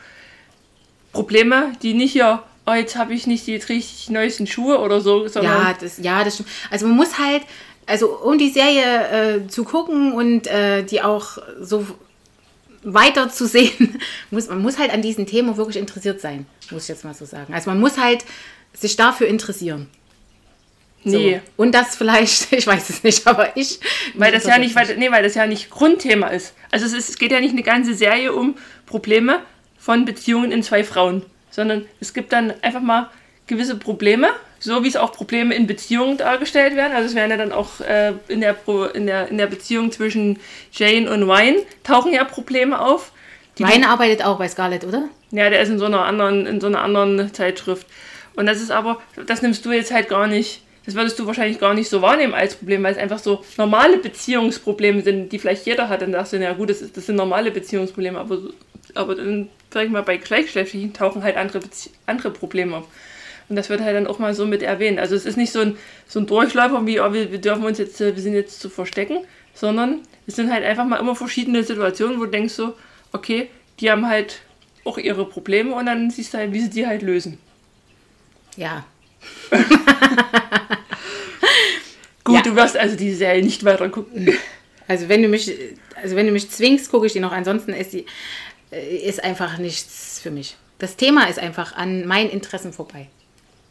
[1.12, 5.26] Probleme, die nicht hier, oh, jetzt habe ich nicht die richtig neuesten Schuhe oder so,
[5.26, 5.55] sondern.
[5.55, 6.50] Ja, das, ja, das stimmt.
[6.70, 7.42] Also man muss halt,
[7.87, 11.87] also um die Serie äh, zu gucken und äh, die auch so
[12.87, 13.99] weiter zu sehen,
[14.31, 17.25] muss, man muss halt an diesen Themen wirklich interessiert sein, muss ich jetzt mal so
[17.25, 17.53] sagen.
[17.53, 18.25] Also man muss halt
[18.72, 19.88] sich dafür interessieren.
[21.05, 21.16] So.
[21.16, 21.40] Nee.
[21.57, 23.81] Und das vielleicht, ich weiß es nicht, aber ich.
[24.14, 26.55] Weil das ja nicht, weil, nee, weil das ja nicht Grundthema ist.
[26.70, 29.40] Also es, ist, es geht ja nicht eine ganze Serie um Probleme
[29.79, 33.11] von Beziehungen in zwei Frauen, sondern es gibt dann einfach mal
[33.47, 34.29] gewisse Probleme,
[34.59, 36.93] so wie es auch Probleme in Beziehungen dargestellt werden.
[36.93, 39.93] Also es werden ja dann auch äh, in, der Pro, in, der, in der Beziehung
[39.93, 40.39] zwischen
[40.73, 43.13] Jane und Wine tauchen ja Probleme auf.
[43.59, 45.09] Meine arbeitet auch bei Scarlett, oder?
[45.31, 47.87] Ja, der ist in so einer anderen, in so einer anderen Zeitschrift.
[48.35, 51.59] Und das ist aber, das nimmst du jetzt halt gar nicht, das würdest du wahrscheinlich
[51.59, 55.67] gar nicht so wahrnehmen als Problem, weil es einfach so normale Beziehungsprobleme sind, die vielleicht
[55.67, 56.03] jeder hat.
[56.03, 58.39] Dann sagst du, ja gut, das, ist, das sind normale Beziehungsprobleme, aber,
[58.95, 62.85] aber dann, sag ich mal, bei Gleichgeschlechtlichen tauchen halt andere, Bezie andere Probleme auf.
[63.49, 64.99] Und das wird halt dann auch mal so mit erwähnt.
[64.99, 65.77] Also es ist nicht so ein,
[66.09, 68.69] so ein Durchläufer wie, oh, wir, wir dürfen uns jetzt, äh, wir sind jetzt zu
[68.69, 69.19] verstecken,
[69.55, 72.75] sondern es sind halt einfach mal immer verschiedene Situationen, wo du denkst so,
[73.13, 73.49] okay,
[73.81, 74.41] die haben halt
[74.85, 77.39] auch ihre Probleme und dann siehst du halt, wie sie die halt lösen.
[78.57, 78.85] Ja.
[82.25, 82.43] Gut, Ja.
[82.43, 84.37] du wirst also die Serie nicht weiter gucken.
[84.89, 85.53] Also wenn du mich,
[86.01, 87.33] also wenn du mich zwingst, gucke ich die noch.
[87.33, 88.07] Ansonsten ist die
[88.73, 90.57] äh, ist einfach nichts für mich.
[90.79, 93.09] Das Thema ist einfach an meinen Interessen vorbei.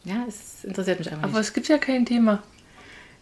[0.06, 1.48] Ja, es interessiert mich einfach Aber nicht.
[1.48, 2.42] es gibt ja kein Thema.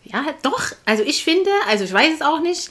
[0.03, 0.61] Ja, doch.
[0.85, 2.69] Also ich finde, also ich weiß es auch nicht,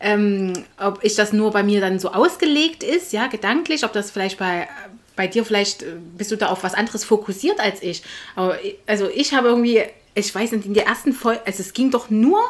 [0.00, 4.10] ähm, ob ich das nur bei mir dann so ausgelegt ist, ja, gedanklich, ob das
[4.10, 4.68] vielleicht bei
[5.14, 8.02] bei dir vielleicht äh, bist du da auf was anderes fokussiert als ich.
[8.34, 9.82] Aber ich- also ich habe irgendwie,
[10.14, 12.40] ich weiß nicht, in der ersten Folge, also es ging doch nur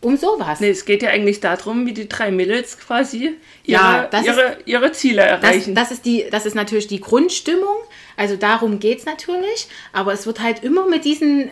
[0.00, 0.60] um sowas.
[0.60, 3.34] Nee, es geht ja eigentlich darum, wie die drei Mädels quasi
[3.64, 5.74] ihre, Ja, das ihre, ihre Ziele Das, erreichen.
[5.74, 7.76] das, ist die, das ist natürlich die Grundstimmung.
[8.16, 9.66] Also darum geht es natürlich.
[9.92, 11.50] Aber es wird halt immer mit diesen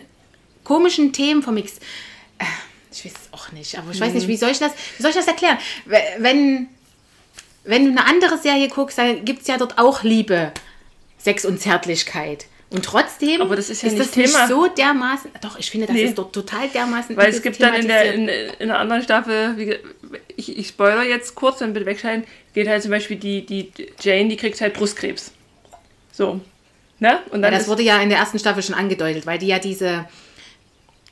[0.63, 1.81] komischen Themen vermixt.
[2.39, 2.45] Äh,
[2.91, 3.77] Ich weiß es auch nicht.
[3.77, 4.15] Aber ich weiß Mhm.
[4.15, 5.57] nicht, wie soll ich das, wie soll ich das erklären?
[6.17, 6.67] Wenn,
[7.65, 10.51] wenn du eine andere Serie guckst, dann gibt es ja dort auch Liebe,
[11.17, 12.45] Sex und Zärtlichkeit.
[12.69, 14.47] Und trotzdem Aber das ist ja nicht das nicht Thema.
[14.47, 15.31] so dermaßen.
[15.41, 16.03] Doch, ich finde, das Nee.
[16.03, 17.15] ist dort total dermaßen.
[17.15, 19.77] Weil es gibt dann in der, in, in der anderen Staffel, wie,
[20.35, 24.27] ich, ich spoiler jetzt kurz, dann bitte wegschalten, geht halt zum Beispiel die, die Jane,
[24.27, 25.31] die kriegt halt Brustkrebs.
[26.11, 26.41] So.
[26.99, 27.19] Ne?
[27.29, 29.47] Und ja, dann das ist wurde ja in der ersten Staffel schon angedeutet, weil die
[29.47, 30.05] ja diese.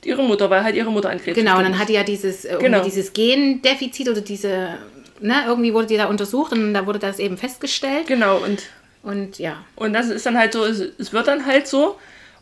[0.03, 2.57] ihre Mutter, weil halt ihre Mutter an Krebs Genau, und dann hatte ja dieses, äh,
[2.59, 2.83] Genau.
[2.83, 4.77] dieses Gendefizit oder diese,
[5.21, 8.01] ne, irgendwie wurde die da untersucht und da wurde das eben festgestellt.
[8.01, 8.07] ist.
[8.07, 8.63] Genau, und,
[9.05, 11.97] Und ja, und das ist dann halt so, es, es wird dann halt so.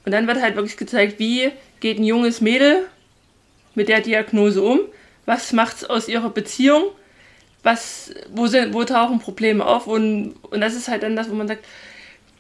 [0.05, 2.85] Und dann wird halt wirklich gezeigt, wie geht ein junges Mädel
[3.75, 4.79] mit der Diagnose um,
[5.25, 6.83] was macht's aus ihrer Beziehung,
[7.63, 9.87] was, wo, sind, wo tauchen Probleme auf?
[9.87, 11.63] Und, und das ist halt dann das, wo man sagt,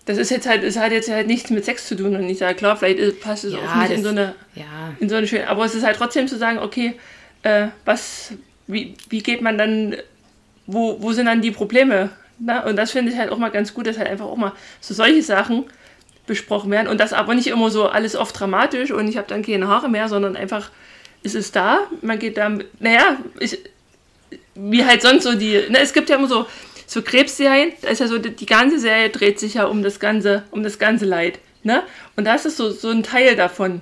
[0.05, 2.15] das ist jetzt halt, es hat jetzt halt nichts mit Sex zu tun.
[2.15, 4.93] Und ich sage, klar, vielleicht passt es Ja, auch nicht in das- so eine, ja,
[4.99, 6.95] in so eine schöne, aber es ist halt trotzdem zu sagen, okay,
[7.43, 8.33] äh, was,
[8.67, 9.95] wie, wie geht man dann,
[10.65, 12.09] wo, wo sind dann die Probleme?
[12.45, 12.63] Ne?
[12.65, 14.93] Und das finde ich halt auch mal ganz gut, dass halt einfach auch mal so
[14.93, 15.65] solche Sachen
[16.25, 19.43] besprochen werden und das aber nicht immer so alles oft dramatisch und ich habe dann
[19.43, 20.71] keine Haare mehr, sondern einfach,
[21.21, 23.59] es ist da, man geht da, naja, ich,
[24.55, 26.45] wie halt sonst so die, ne, es gibt ja immer so,
[26.87, 29.99] so Krebsserien, da ist ja so, die, die ganze Serie dreht sich ja um das
[29.99, 31.83] ganze, um das ganze Leid, ne,
[32.15, 33.81] und das ist so, so ein Teil davon.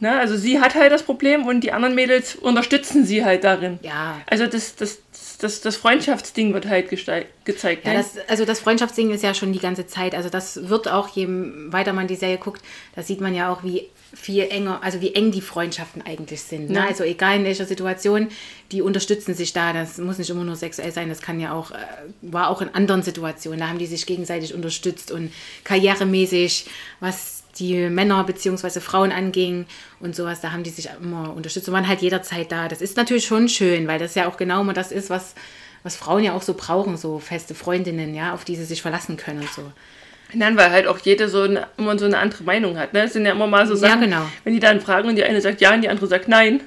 [0.00, 0.18] Ne?
[0.18, 3.78] Also sie hat halt das Problem und die anderen Mädels unterstützen sie halt darin.
[3.82, 4.18] ja.
[4.26, 5.02] Also das, das,
[5.40, 7.86] das, das Freundschaftsding wird halt gezeigt.
[7.86, 7.98] Ja, ne?
[7.98, 10.14] das, also das Freundschaftsding ist ja schon die ganze Zeit.
[10.14, 12.62] Also das wird auch, je weiter man die Serie guckt,
[12.94, 16.70] da sieht man ja auch, wie viel enger, also wie eng die Freundschaften eigentlich sind.
[16.70, 16.78] Ne?
[16.78, 16.86] Ja.
[16.86, 18.28] Also egal in welcher Situation,
[18.72, 19.72] die unterstützen sich da.
[19.72, 21.76] Das muss nicht immer nur sexuell sein, das kann ja auch, äh,
[22.22, 23.60] war auch in anderen Situationen.
[23.60, 25.32] Da haben die sich gegenseitig unterstützt und
[25.64, 26.66] karrieremäßig,
[26.98, 28.80] was die Männer bzw.
[28.80, 29.66] Frauen anging
[30.00, 32.68] und sowas, da haben die sich immer unterstützt und waren halt jederzeit da.
[32.68, 35.34] Das ist natürlich schon schön, weil das ja auch genau immer das ist, was,
[35.82, 39.16] was Frauen ja auch so brauchen, so feste Freundinnen, ja, auf die sie sich verlassen
[39.16, 39.62] können und so.
[40.32, 42.92] Nein, weil halt auch jede so eine, immer so eine andere Meinung hat.
[42.92, 43.02] Ne?
[43.02, 44.22] Das sind ja immer mal so Ja, Sachen, genau.
[44.44, 46.60] wenn die dann fragen und die eine sagt ja und die andere sagt nein.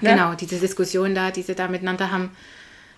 [0.00, 0.10] Ne?
[0.10, 2.30] Genau, diese Diskussion da, die sie da miteinander haben.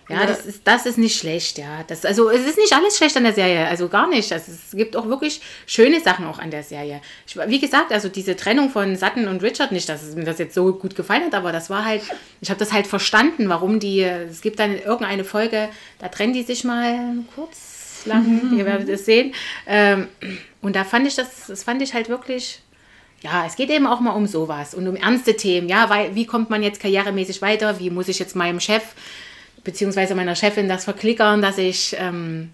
[0.09, 0.25] Ja, Ja.
[0.25, 1.83] Das, ist, das ist nicht schlecht, ja.
[1.87, 4.31] Das, also es ist nicht alles schlecht an der Serie, also gar nicht.
[4.31, 7.01] Also, es gibt auch wirklich schöne Sachen auch an der Serie.
[7.25, 10.39] Ich, wie gesagt, also diese Trennung von Sutton und Richard, nicht, dass es mir das
[10.39, 12.03] jetzt so gut gefallen hat, aber das war halt,
[12.41, 16.43] ich habe das halt verstanden, warum die, es gibt dann irgendeine Folge, da trennen die
[16.43, 19.33] sich mal kurz, lang, ihr werdet es sehen.
[19.65, 20.07] Ähm,
[20.61, 22.61] und da fand ich das, das fand ich halt wirklich
[23.21, 25.67] ja, es geht eben auch mal um sowas und um ernste Themen.
[25.67, 27.79] Ja, weil, wie kommt man jetzt karrieremäßig weiter?
[27.79, 28.83] Wie muss ich jetzt meinem Chef
[29.67, 32.51] beziehungsweise meiner Chefin das verklickern, dass ich ähm,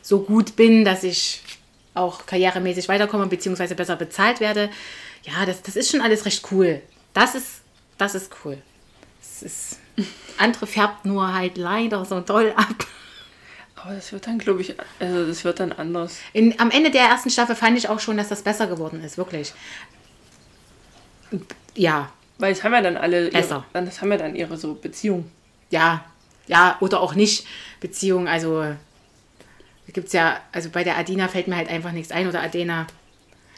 [0.00, 1.42] so gut bin, dass ich
[1.92, 4.70] auch karrieremäßig weiterkomme beziehungsweise besser bezahlt werde?
[5.24, 6.80] Ja, das, das ist schon alles recht cool.
[7.12, 7.60] Das ist,
[7.98, 8.56] das ist cool.
[9.20, 9.78] Es ist,
[10.38, 12.86] andere färbt nur halt leider so doll ab.
[13.76, 16.16] Aber das wird dann, glaube ich, also das wird dann anders.
[16.32, 19.18] In, am Ende der ersten Staffel fand ich auch schon, dass das besser geworden ist,
[19.18, 19.52] wirklich.
[21.74, 23.66] Ja, Weil es haben ja dann alle, ihre, Besser.
[23.74, 25.30] dann das haben ja dann ihre so Beziehung.
[25.68, 26.02] ja,
[26.46, 27.46] ja, oder auch nicht
[27.80, 28.28] Beziehung.
[28.28, 28.74] Also
[29.94, 32.86] gibt es ja, also bei der Adina fällt mir halt einfach nichts ein oder Adena.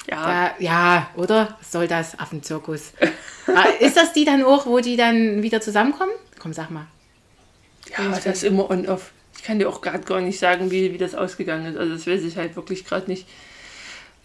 [0.09, 1.57] Ja, Da, ja, oder?
[1.59, 2.18] Was soll das?
[2.18, 2.92] Affenzirkus.
[3.49, 6.11] Ah, ist das die dann auch, wo die dann wieder zusammenkommen?
[6.40, 6.88] Komm, sag mal.
[7.96, 9.12] ja das ist immer on-off.
[9.37, 11.77] Ich kann dir auch gerade gar nicht sagen, wie, wie das ausgegangen ist.
[11.79, 13.29] Also das weiß ich halt wirklich gerade nicht.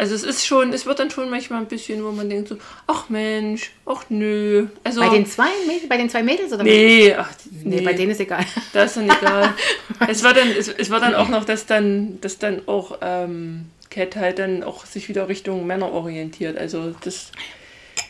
[0.01, 2.57] Also es ist schon, es wird dann schon manchmal ein bisschen, wo man denkt so,
[2.87, 4.65] ach Mensch, ach nö.
[4.83, 6.63] Also, Bei den zwei, Mäd- bei den zwei Mädels oder?
[6.63, 8.43] nee, ach, nee, nee, bei denen ist egal.
[8.73, 9.53] Da ist dann egal.
[10.09, 13.65] es war dann, es, es war dann auch noch, dass dann, dass dann auch ähm,
[13.91, 16.57] Cat halt dann auch sich wieder Richtung Männer orientiert.
[16.57, 17.31] Also das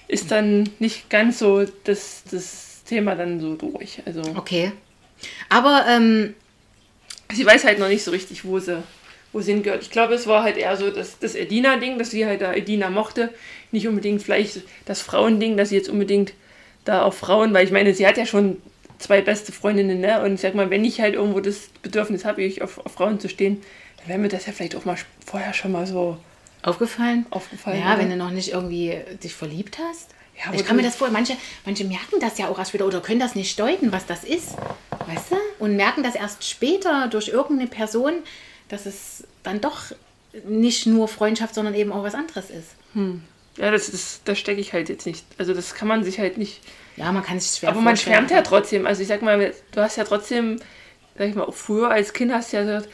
[0.07, 4.01] ist dann nicht ganz so das, das Thema dann so durch.
[4.05, 4.71] Also Okay.
[5.49, 6.35] Aber ähm,
[7.33, 8.81] sie weiß halt noch nicht so richtig, wo sie,
[9.33, 9.81] wo sie hingehört.
[9.81, 12.89] Ich glaube, es war halt eher so das, das Edina-Ding, dass sie halt da Edina
[12.89, 13.29] mochte.
[13.71, 16.33] Nicht unbedingt vielleicht das Frauending, dass sie jetzt unbedingt
[16.85, 18.57] da auf Frauen, weil ich meine, sie hat ja schon
[18.97, 20.21] zwei beste Freundinnen, ne?
[20.23, 23.19] Und ich sag mal, wenn ich halt irgendwo das Bedürfnis habe, ich auf, auf Frauen
[23.19, 23.61] zu stehen,
[23.97, 26.17] dann wäre mir das ja vielleicht auch mal vorher schon mal so
[26.61, 27.25] aufgefallen?
[27.29, 27.79] aufgefallen.
[27.79, 27.99] Ja, oder?
[27.99, 30.11] wenn du noch nicht irgendwie dich verliebt hast.
[30.37, 33.01] Ja, ich kann mir das vorstellen, manche, manche merken das ja auch erst später oder
[33.01, 34.55] können das nicht deuten, was das ist.
[35.05, 35.35] Weißt du?
[35.59, 38.13] Und merken das erst später durch irgendeine Person,
[38.71, 39.91] dass es dann doch
[40.47, 42.69] nicht nur Freundschaft, sondern eben auch was anderes ist.
[43.57, 45.25] Ja, das ist, da stecke ich halt jetzt nicht.
[45.37, 46.61] Also das kann man sich halt nicht.
[46.95, 48.85] Ja, man kann sich schwer Aber man schwärmt ja trotzdem.
[48.85, 50.59] Also ich sag mal, du hast ja trotzdem,
[51.17, 52.89] sag ich mal, auch früher als Kind hast du ja gesagt,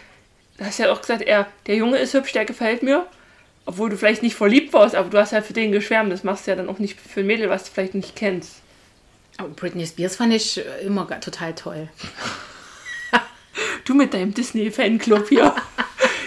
[0.60, 3.06] hast ja auch gesagt, er, der Junge ist hübsch, der gefällt mir.
[3.66, 6.12] Obwohl du vielleicht nicht verliebt warst, aber du hast halt für den geschwärmt.
[6.12, 8.62] Das machst du ja dann auch nicht für ein Mädel, was du vielleicht nicht kennst.
[9.38, 11.90] Aber Britney Spears fand ich immer total toll.
[13.88, 15.56] Du mit deinem Disney-Fanclub hier.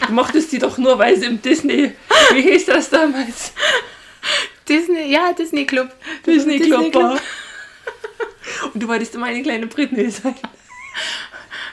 [0.07, 1.93] du mochtest die doch nur, weil sie im Disney.
[2.33, 3.53] Wie hieß das damals?
[4.67, 5.91] Disney, ja, Disney Club.
[6.27, 7.19] Disney Club war.
[8.73, 10.35] Und du wolltest immer eine kleine Britney sein.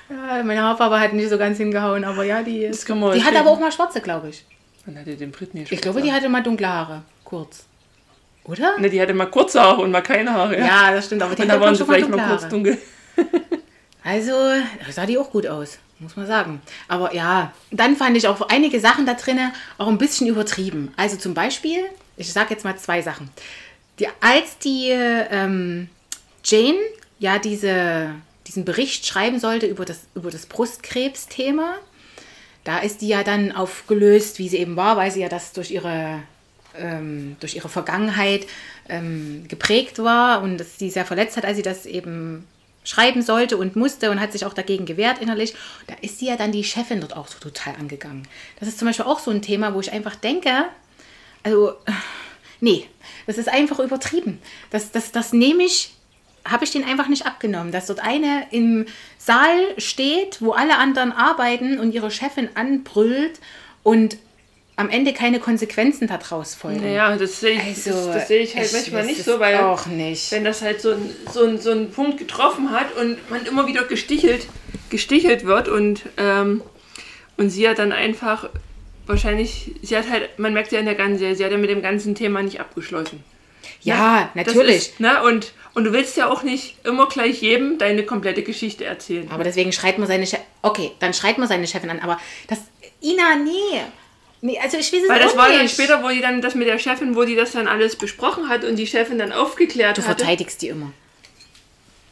[0.09, 3.23] Ja, meine Haarfarbe hat nicht so ganz hingehauen, aber ja, die, Das kann man die
[3.23, 3.37] hat sehen.
[3.37, 4.45] aber auch mal schwarze, glaube ich.
[4.85, 7.03] Dann hatte den Britney Ich glaube, die hatte mal dunkle Haare.
[7.23, 7.65] Kurz.
[8.43, 8.77] Oder?
[8.77, 10.57] Ne, die hatte mal kurze Haare und mal keine Haare.
[10.57, 11.21] Ja, das stimmt.
[11.21, 12.77] Aber die Und hat da waren sie vielleicht mal kurz dunkel.
[14.07, 14.31] Also,
[14.89, 16.61] sah die auch gut aus, muss man sagen.
[16.87, 20.93] Aber ja, dann fand ich auch einige Sachen da drinnen auch ein bisschen übertrieben.
[20.95, 21.83] Also zum Beispiel,
[22.15, 23.29] ich sage jetzt mal zwei Sachen.
[23.99, 25.89] Die, als die ähm,
[26.41, 26.77] Jane
[27.19, 28.15] ja diese,
[28.47, 31.75] diesen Bericht schreiben sollte über das, über das Brustkrebsthema,
[32.63, 35.69] da ist die ja dann aufgelöst, wie sie eben war, weil sie ja das durch
[35.69, 36.23] ihre,
[36.77, 38.47] ähm, durch ihre Vergangenheit
[38.87, 42.47] ähm, geprägt war und dass sie sehr verletzt hat, als sie das eben
[42.87, 45.53] schreiben sollte und musste und hat sich auch dagegen gewehrt innerlich.
[45.87, 48.25] Da ist sie ja dann die Chefin dort auch so total angegangen.
[48.61, 50.49] Das ist zum Beispiel auch so ein Thema, wo ich einfach denke,
[51.43, 51.91] also, äh,
[52.61, 52.87] nee,
[53.25, 54.39] das ist einfach übertrieben.
[54.69, 55.95] Das, das, das nehme ich,
[56.45, 58.85] habe ich den einfach nicht abgenommen, dass dort eine im
[59.17, 63.41] Saal steht, wo alle anderen arbeiten und ihre Chefin anbrüllt
[63.83, 64.15] und
[64.77, 66.81] am Ende keine Konsequenzen daraus folgen.
[66.81, 69.57] Naja, das sehe ich, Also, das, das sehe ich halt ich manchmal nicht so, weil
[69.57, 70.31] auch nicht.
[70.31, 73.67] wenn das halt so ein, so, ein, so ein Punkt getroffen hat und man immer
[73.67, 74.47] wieder gestichelt,
[74.89, 76.61] gestichelt wird und, ähm,
[77.37, 78.49] und sie hat dann einfach
[79.07, 81.71] wahrscheinlich, sie hat halt, man merkt ja in der ganzen Serie, sie hat ja mit
[81.71, 83.23] dem ganzen Thema nicht abgeschlossen.
[83.81, 84.75] Ja, Das natürlich.
[84.77, 85.23] Ist, ne?
[85.23, 89.29] und, und du willst ja auch nicht immer gleich jedem deine komplette Geschichte erzählen.
[89.31, 90.45] Aber deswegen schreit man seine Chefin.
[90.61, 91.99] Okay, dann schreit man seine Chefin an.
[91.99, 92.59] Aber das.
[93.01, 93.81] Ina, nee.
[94.41, 95.59] Nee, also ich weiß es Weil das war nicht.
[95.59, 98.49] dann später, wo die dann das mit der Chefin, wo die das dann alles besprochen
[98.49, 100.17] hat und die Chefin dann aufgeklärt Du hatte.
[100.19, 100.91] verteidigst die immer.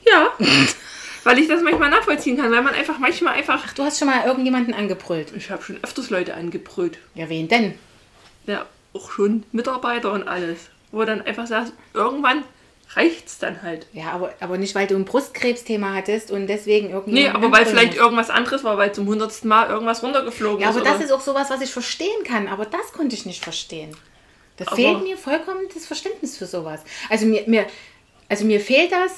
[0.05, 0.31] Ja.
[1.23, 3.73] weil ich das manchmal nachvollziehen kann, weil man einfach manchmal einfach.
[3.73, 5.33] Du hast schon mal irgendjemanden angebrüllt.
[5.35, 6.97] Ich habe schon öfters Leute angebrüllt.
[7.13, 7.75] Ja, wen denn?
[8.47, 10.57] Ja, auch schon Mitarbeiter und alles.
[10.91, 12.43] Wo dann einfach sagst, irgendwann
[12.93, 13.87] reicht's dann halt.
[13.93, 17.13] Ja, aber, aber nicht, weil du ein Brustkrebsthema hattest und deswegen irgendwie.
[17.23, 20.77] Nee, aber weil vielleicht irgendwas anderes war, weil zum hundertsten Mal irgendwas runtergeflogen Ja, ist.
[20.77, 22.47] aber das ist auch sowas, was ich verstehen kann.
[22.47, 23.95] Aber das konnte ich nicht verstehen.
[24.57, 26.81] Da Aber- fehlt mir vollkommen das Verständnis für sowas.
[27.09, 27.65] Also mir, mir,
[28.29, 29.11] also mir fehlt das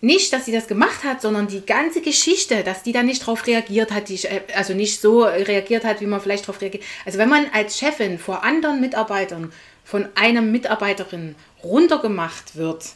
[0.00, 3.46] nicht, dass sie das gemacht hat, sondern die ganze Geschichte, dass die da nicht drauf
[3.46, 6.82] reagiert hat, die, äh, also nicht so reagiert hat, wie man vielleicht drauf reagiert.
[7.06, 9.52] Also wenn man als Chefin vor anderen Mitarbeitern
[9.84, 12.86] von einer Mitarbeiterin runtergemacht wird,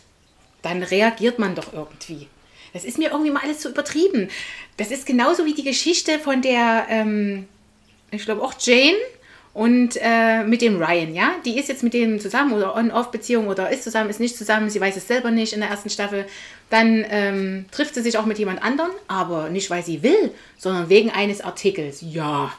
[0.63, 2.29] dann reagiert man doch irgendwie.
[2.73, 4.29] Das ist mir irgendwie mal alles so übertrieben.
[4.77, 7.49] Das ist genauso wie die Geschichte von der, ähm,
[8.11, 8.97] ich glaube auch Jane
[9.55, 13.71] und äh, mit dem Ryan, ja, die ist jetzt mit dem zusammen oder On-Off-Beziehung oder
[13.71, 16.27] ist zusammen, ist nicht zusammen, sie weiß es selber nicht in der ersten Staffel.
[16.71, 20.89] Dann ähm, trifft sie sich auch mit jemand anderem, aber nicht, weil sie will, sondern
[20.89, 22.03] wegen eines Artikels.
[22.03, 22.53] Ja.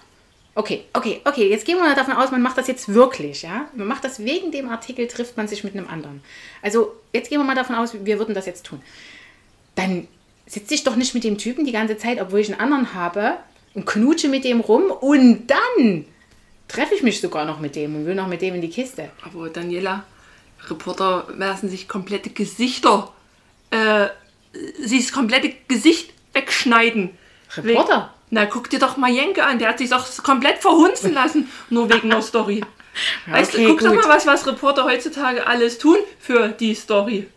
[0.60, 3.70] Okay, okay, okay, jetzt gehen wir mal davon aus, man macht das jetzt wirklich, ja.
[3.78, 6.22] Man macht das wegen dem Artikel, trifft man sich mit einem anderen.
[6.62, 8.82] Also, jetzt gehen wir mal davon aus, wir würden das jetzt tun.
[9.76, 10.10] Dann
[10.48, 13.38] sitze ich doch nicht mit dem Typen die ganze Zeit, obwohl ich einen anderen habe
[13.74, 16.04] und knutsche mit dem rum und dann
[16.68, 19.12] treffe ich mich sogar noch mit dem und will noch mit dem in die Kiste.
[19.24, 20.04] Aber Daniela,
[20.68, 23.14] Reporter lassen sich komplette Gesichter,
[23.72, 24.08] äh,
[24.78, 27.12] sich das komplette Gesicht wegschneiden.
[27.56, 28.14] Reporter?
[28.32, 31.90] Na, guck dir doch mal Jenke an, der hat sich doch komplett verhunzen lassen, nur
[31.90, 32.62] wegen einer Story.
[33.28, 34.04] Weißt okay, du, guck doch gut.
[34.04, 37.28] mal, was, was Reporter heutzutage alles tun für die Story.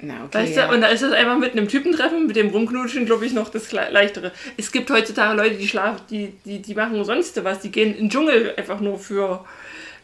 [0.00, 0.38] Na, okay.
[0.38, 0.68] Weißt ja.
[0.68, 3.32] du, und da ist es einfach mit einem Typen treffen, mit dem Rumknutschen, glaube ich,
[3.32, 4.32] noch das Leichtere.
[4.56, 8.04] Es gibt heutzutage Leute, die schlafen, die, die, die machen sonst was, die gehen in
[8.04, 9.44] den Dschungel einfach nur für,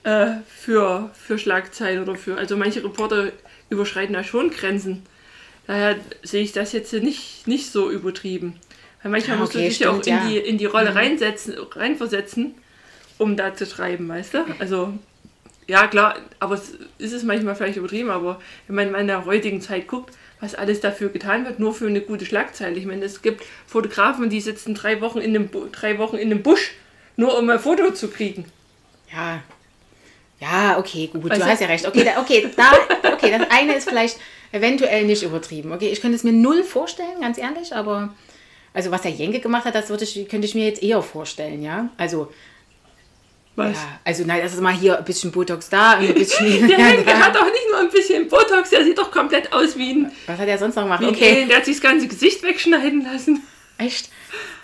[0.03, 2.37] äh, für, für Schlagzeilen oder für.
[2.37, 3.31] Also manche Reporter
[3.71, 5.05] überschreiten da schon Grenzen.
[5.69, 8.59] Daher sehe ich das jetzt nicht, nicht so übertrieben.
[9.05, 10.29] Weil manchmal Ah, musst du okay, dich ja auch stimmt, in, ja.
[10.43, 12.55] die, in die Rolle reinsetzen, reinversetzen,
[13.19, 14.39] um da zu schreiben, weißt du?
[14.59, 14.95] Also
[15.67, 19.61] ja, klar, aber es ist es manchmal vielleicht übertrieben, aber wenn man in der heutigen
[19.61, 22.77] Zeit guckt, was alles dafür getan wird, nur für eine gute Schlagzeile.
[22.77, 26.43] Ich meine, es gibt Fotografen, die sitzen drei Wochen in einem, drei Wochen in einem
[26.43, 26.73] Busch,
[27.17, 28.47] nur um ein Foto zu kriegen.
[29.15, 29.43] Ja.
[30.41, 31.45] Ja, okay, gut, du du?
[31.45, 31.87] hast ja recht.
[31.87, 32.73] Okay, da, okay, da,
[33.13, 34.19] okay, das eine ist vielleicht
[34.53, 35.73] eventuell nicht übertrieben.
[35.73, 38.15] Okay, ich könnte es mir null vorstellen, ganz ehrlich, aber
[38.75, 41.63] also was der Jenke gemacht hat, das würde ich, könnte ich mir jetzt eher vorstellen,
[41.63, 41.89] ja.
[41.97, 42.33] Also,
[43.55, 43.77] Was?
[43.77, 46.67] ja, also nein, das ist mal hier ein bisschen Botox da und ein bisschen.
[46.69, 47.21] Der ja, Henke da.
[47.21, 50.39] hat auch nicht nur ein bisschen Botox, der sieht doch komplett aus wie ein, Was
[50.39, 51.03] hat er sonst noch gemacht?
[51.03, 51.47] ein Okay.
[51.49, 53.43] Der hat sich das ganze Gesicht wegschneiden lassen.
[53.79, 54.11] Echt?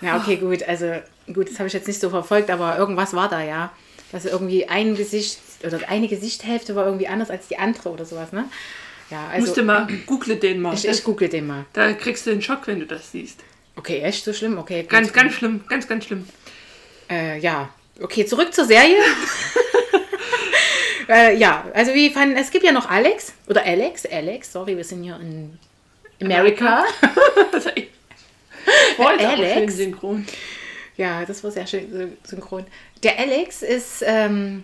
[0.01, 0.63] Ja, okay, gut.
[0.63, 0.93] Also,
[1.33, 3.71] gut, das habe ich jetzt nicht so verfolgt, aber irgendwas war da, ja.
[4.11, 8.33] Dass irgendwie ein Gesicht oder eine Gesichtshälfte war irgendwie anders als die andere oder sowas,
[8.33, 8.45] ne?
[9.09, 9.45] Ja, also.
[9.45, 10.73] Musst du mal, google den mal.
[10.73, 11.65] ich, ich google den mal.
[11.71, 13.41] da kriegst du einen Schock, wenn du das siehst.
[13.75, 14.57] Okay, echt so schlimm?
[14.57, 14.89] Okay, gut.
[14.89, 16.27] Ganz, ganz schlimm, ganz, ganz schlimm.
[17.09, 17.69] Äh, ja.
[18.01, 18.97] Okay, zurück zur Serie.
[21.09, 24.83] äh, ja, also wie fanden, es gibt ja noch Alex oder Alex, Alex, sorry, wir
[24.83, 25.57] sind hier in
[26.19, 26.27] ist
[29.33, 29.75] aber Alex?
[29.75, 30.25] synchron.
[30.97, 32.65] Ja, das war sehr schön sy- synchron.
[33.03, 34.63] Der Alex ist, ähm,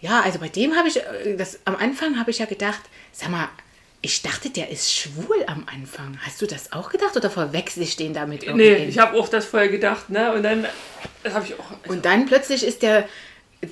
[0.00, 3.30] ja, also bei dem habe ich, äh, das, am Anfang habe ich ja gedacht, sag
[3.30, 3.48] mal,
[4.04, 6.18] ich dachte, der ist schwul am Anfang.
[6.22, 8.70] Hast du das auch gedacht oder verwechsel ich den damit irgendwie?
[8.70, 10.32] Nee, ich habe auch das vorher gedacht, ne?
[10.34, 10.66] Und dann
[11.32, 11.88] habe ich auch.
[11.88, 13.08] Und dann plötzlich ist der,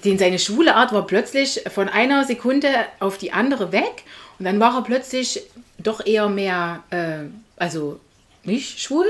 [0.05, 2.69] den seine schwule Art war plötzlich von einer Sekunde
[3.01, 4.05] auf die andere weg
[4.39, 5.43] und dann war er plötzlich
[5.79, 7.25] doch eher mehr, äh,
[7.57, 7.99] also
[8.45, 9.07] nicht schwul,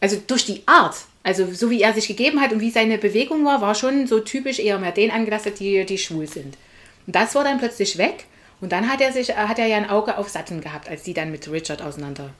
[0.00, 0.94] also durch die Art.
[1.24, 4.20] Also so wie er sich gegeben hat und wie seine Bewegung war, war schon so
[4.20, 6.56] typisch eher mehr den angelastet, die, die schwul sind.
[7.04, 8.26] Und das war dann plötzlich weg
[8.60, 11.14] und dann hat er sich, hat er ja ein Auge auf Satten gehabt, als die
[11.14, 12.30] dann mit Richard auseinander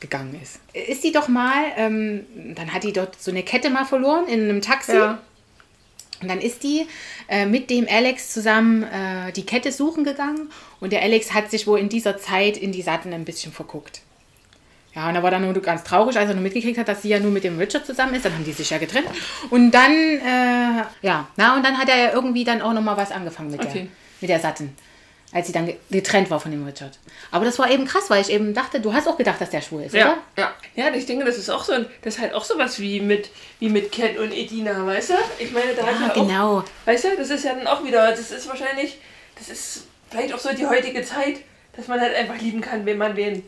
[0.00, 0.60] gegangen ist.
[0.72, 4.42] Ist die doch mal, ähm, dann hat die dort so eine Kette mal verloren in
[4.42, 4.94] einem Taxi.
[4.94, 5.18] Ja.
[6.22, 6.86] Und dann ist die
[7.28, 11.66] äh, mit dem Alex zusammen äh, die Kette suchen gegangen und der Alex hat sich
[11.66, 14.00] wohl in dieser Zeit in die Satten ein bisschen verguckt.
[14.94, 17.10] Ja, und er war dann nur ganz traurig, als er nur mitgekriegt hat, dass sie
[17.10, 18.24] ja nur mit dem Richard zusammen ist.
[18.24, 19.08] Dann haben die sich ja getrennt.
[19.50, 23.12] Und dann, äh, ja, na, und dann hat er ja irgendwie dann auch nochmal was
[23.12, 23.88] angefangen mit, der, Okay.
[24.22, 24.74] mit der Satten.
[25.36, 26.98] Als sie dann ge- getrennt war von dem Richard.
[27.30, 29.60] Aber das war eben krass, weil ich eben dachte, du hast auch gedacht, dass der
[29.60, 30.18] schwul ist, Ja, oder?
[30.38, 30.54] ja.
[30.76, 33.28] Ja, ich denke, das ist auch so ein, das ist halt auch sowas wie mit,
[33.58, 35.14] wie mit Ken und Edina, weißt du?
[35.38, 36.64] Ich meine, da hat Ja, ja auch, genau.
[36.86, 38.96] weißt du, das ist ja dann auch wieder, das ist wahrscheinlich,
[39.38, 41.40] das ist vielleicht auch so die heutige Zeit,
[41.76, 43.42] dass man halt einfach lieben kann, wen man wen,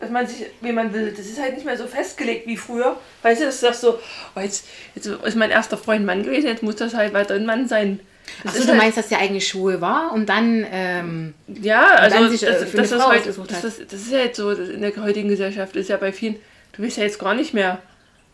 [0.00, 1.10] dass man sich, wen man will.
[1.14, 2.98] Das ist halt nicht mehr so festgelegt wie früher.
[3.22, 3.98] Weißt du, das ist doch so,
[4.34, 7.44] oh, jetzt, jetzt ist mein erster Freund Mann gewesen, jetzt muss das halt weiter ein
[7.44, 8.00] Mann sein.
[8.42, 11.84] Das Achso, ist du halt, meinst, dass der eigentlich schwul war und dann, ähm, Ja,
[11.86, 14.36] also dann sich, das, äh, das, Frau heute, ausgesucht das, das, das ist ja jetzt
[14.36, 16.36] so, das in der heutigen Gesellschaft ist ja bei vielen,
[16.72, 17.80] du weißt ja jetzt gar nicht mehr,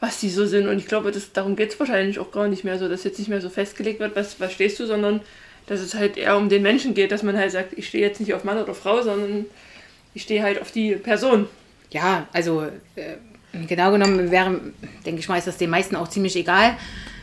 [0.01, 0.67] was die so sind.
[0.67, 3.19] Und ich glaube, das, darum geht es wahrscheinlich auch gar nicht mehr so, dass jetzt
[3.19, 5.21] nicht mehr so festgelegt wird, was, was stehst du, sondern
[5.67, 8.19] dass es halt eher um den Menschen geht, dass man halt sagt, ich stehe jetzt
[8.19, 9.47] nicht auf Mann oder Frau, sondern
[10.15, 11.47] ich stehe halt auf die Person.
[11.91, 12.63] Ja, also
[12.97, 14.61] äh, genau genommen wäre,
[15.05, 16.77] denke ich mal, ist das den meisten auch ziemlich egal,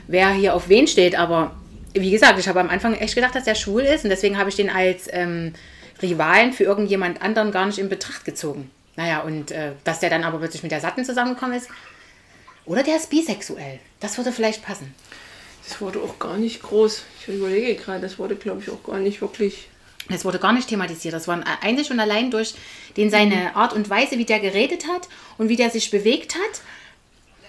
[0.07, 1.17] wer hier auf wen steht.
[1.17, 1.55] Aber
[2.01, 4.49] wie gesagt, ich habe am Anfang echt gedacht, dass der schwul ist und deswegen habe
[4.49, 5.53] ich den als ähm,
[6.01, 8.69] Rivalen für irgendjemand anderen gar nicht in Betracht gezogen.
[8.95, 11.69] Naja, und äh, dass der dann aber plötzlich mit der Satten zusammengekommen ist.
[12.65, 13.79] Oder der ist bisexuell.
[13.99, 14.93] Das würde vielleicht passen.
[15.67, 17.03] Das wurde auch gar nicht groß.
[17.21, 19.67] Ich überlege gerade, das wurde, glaube ich, auch gar nicht wirklich.
[20.09, 21.13] Das wurde gar nicht thematisiert.
[21.13, 22.55] Das war einzig und allein durch
[22.95, 26.61] den seine Art und Weise, wie der geredet hat und wie der sich bewegt hat.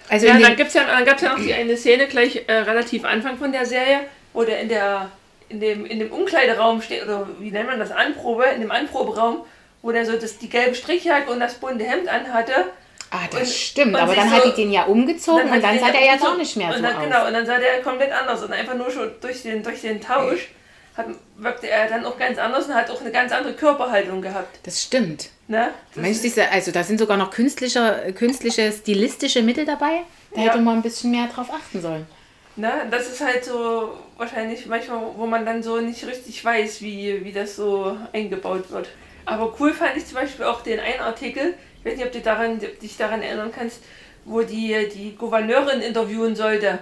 [0.09, 2.07] Also Ja, in dann, den, gibt's ja, dann gab es ja noch die eine Szene
[2.07, 4.01] gleich äh, relativ Anfang von der Serie,
[4.33, 5.09] wo der in der,
[5.49, 9.41] in dem, in dem Umkleideraum steht, oder wie nennt man das, Anprobe, in dem Anproberaum,
[9.81, 12.53] wo der so das, die gelbe Strichjacke und das bunte Hemd anhatte.
[13.11, 13.95] Ah, das Und- stimmt.
[13.95, 16.37] und Aber dann so- hat die den ja umgezogen und dann sah der ja gar
[16.37, 17.03] nicht mehr so dann, aus.
[17.03, 19.99] Genau, und dann sah der komplett anders und einfach nur schon durch den, durch den
[19.99, 20.49] Tausch
[20.95, 21.07] hat,
[21.37, 24.59] wirkte er dann auch ganz anders und hat auch eine ganz andere Körperhaltung gehabt.
[24.63, 25.29] Das stimmt.
[25.47, 25.69] Ne?
[25.95, 30.01] Das Mensch, diese, also da sind sogar noch künstliche, künstliche, stilistische Mittel dabei.
[30.35, 30.47] Da Ja.
[30.49, 32.05] hätte man ein bisschen mehr drauf achten sollen.
[32.59, 32.71] Ne?
[32.91, 37.31] Das ist halt so wahrscheinlich manchmal, wo man dann so nicht richtig weiß, wie, wie
[37.31, 38.89] das so eingebaut wird.
[39.25, 42.19] Aber cool fand ich zum Beispiel auch den einen Artikel, ich weiß nicht, ob du
[42.19, 43.81] daran, dich daran erinnern kannst,
[44.25, 46.79] wo die, die Gouverneurin interviewen sollte.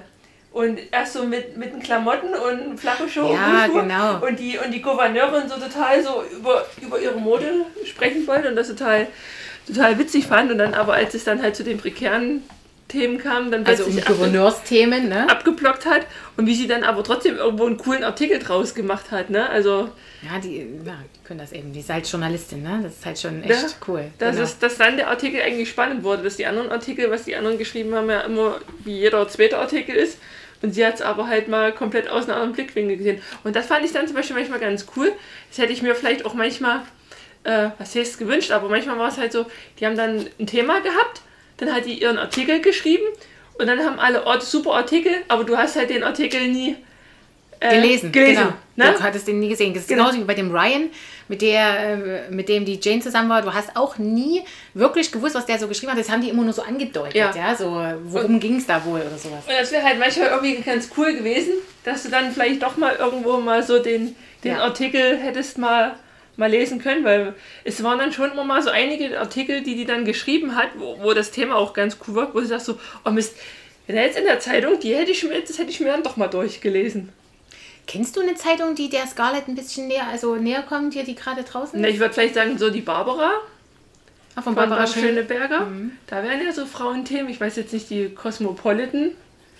[0.52, 4.26] Und erst so mit, mit den Klamotten und flache Schuhe Ja, und genau.
[4.26, 8.56] Und die, und die Gouverneurin so total so über, über ihre Mode sprechen wollte und
[8.56, 9.06] das total,
[9.68, 10.52] total witzig fand.
[10.52, 12.42] Und dann aber, als es dann halt zu den prekären
[12.88, 15.30] Themen kam, dann Also um plötzlich Gouverneursthemen, ne?
[15.30, 16.06] abgeblockt hat
[16.38, 19.30] und wie sie dann aber trotzdem irgendwo einen coolen Artikel draus gemacht hat.
[19.30, 19.50] Ne?
[19.50, 19.90] Also
[20.22, 21.74] Ja, die ja, können das eben.
[21.74, 22.80] Die ist halt Journalistin, ne?
[22.84, 24.06] Das ist halt schon echt Ja, cool.
[24.20, 24.44] dass, Genau.
[24.48, 27.58] es, dass dann der Artikel eigentlich spannend wurde, dass die anderen Artikel, was die anderen
[27.58, 30.18] geschrieben haben, ja immer wie jeder zweite Artikel ist.
[30.62, 33.22] Und sie hat es aber halt mal komplett aus einem anderen Blickwinkel gesehen.
[33.44, 35.12] Und das fand ich dann zum Beispiel manchmal ganz cool.
[35.50, 36.82] Das hätte ich mir vielleicht auch manchmal,
[37.44, 39.46] äh, was heißt gewünscht, aber manchmal war es halt so,
[39.80, 41.22] die haben dann ein Thema gehabt,
[41.58, 43.04] dann hat die ihren Artikel geschrieben
[43.60, 46.76] und dann haben alle Orte super Artikel, aber du hast halt den Artikel nie
[47.60, 48.12] äh, gelesen.
[48.12, 48.90] gelesen Genau.
[48.92, 48.96] ne?
[48.98, 49.74] Du hattest den nie gesehen.
[49.74, 50.04] Das ist Genau.
[50.04, 50.92] genauso wie bei dem Ryan,
[51.28, 53.42] mit, der, äh, mit dem die Jane zusammen war.
[53.42, 54.44] Du hast auch nie
[54.76, 55.98] wirklich gewusst, was der so geschrieben hat.
[56.00, 57.16] Das haben die immer nur so angedeutet.
[57.16, 57.34] Ja.
[57.36, 57.56] Ja.
[57.56, 59.44] So, worum ging es da wohl oder sowas.
[59.48, 61.54] Und das wäre halt manchmal irgendwie ganz cool gewesen,
[61.84, 64.62] dass du dann vielleicht doch mal irgendwo mal so den, den Ja.
[64.62, 65.96] Artikel hättest mal,
[66.38, 67.34] mal lesen können, weil
[67.64, 70.98] es waren dann schon immer mal so einige Artikel, die die dann geschrieben hat, wo,
[71.02, 73.36] wo das Thema auch ganz cool war, wo du sagst so, oh Mist,
[73.88, 76.04] wenn er jetzt in der Zeitung, die hätte ich mir, das hätte ich mir dann
[76.04, 77.10] doch mal durchgelesen.
[77.88, 81.16] Kennst du eine Zeitung, die der Scarlett ein bisschen näher, also näher kommt, hier, die
[81.16, 81.90] gerade draußen ist?
[81.94, 83.32] ich würde vielleicht sagen, so die Barbara
[84.36, 85.16] Ah, von von Barbara Barbara Schön.
[85.16, 85.68] Schöneberger,
[86.06, 89.12] da wären ja so Frauenthemen, ich weiß jetzt nicht, die Cosmopolitan,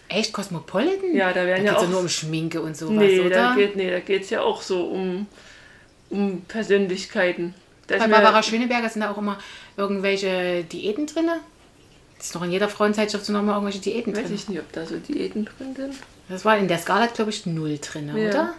[0.10, 1.16] Echt Cosmopolitan?
[1.16, 3.30] Ja, da werden da ja auch- nur um Schminke und sowas, nee, oder?
[3.30, 5.26] da geht nee, da geht's ja auch so um,
[6.10, 7.54] um Persönlichkeiten.
[7.88, 9.38] Da ist Bei Barbara Schöneberger sind da auch immer
[9.78, 11.30] irgendwelche Diäten drin.
[12.18, 14.36] Das ist noch in jeder Frauenzeitschrift sind noch mal irgendwelche Diäten Weiß drin.
[14.36, 15.96] ich nicht, ob da so Diäten drin sind.
[16.30, 18.30] Das war in der Scarlett, glaube ich, null drin, Ja.
[18.30, 18.54] oder?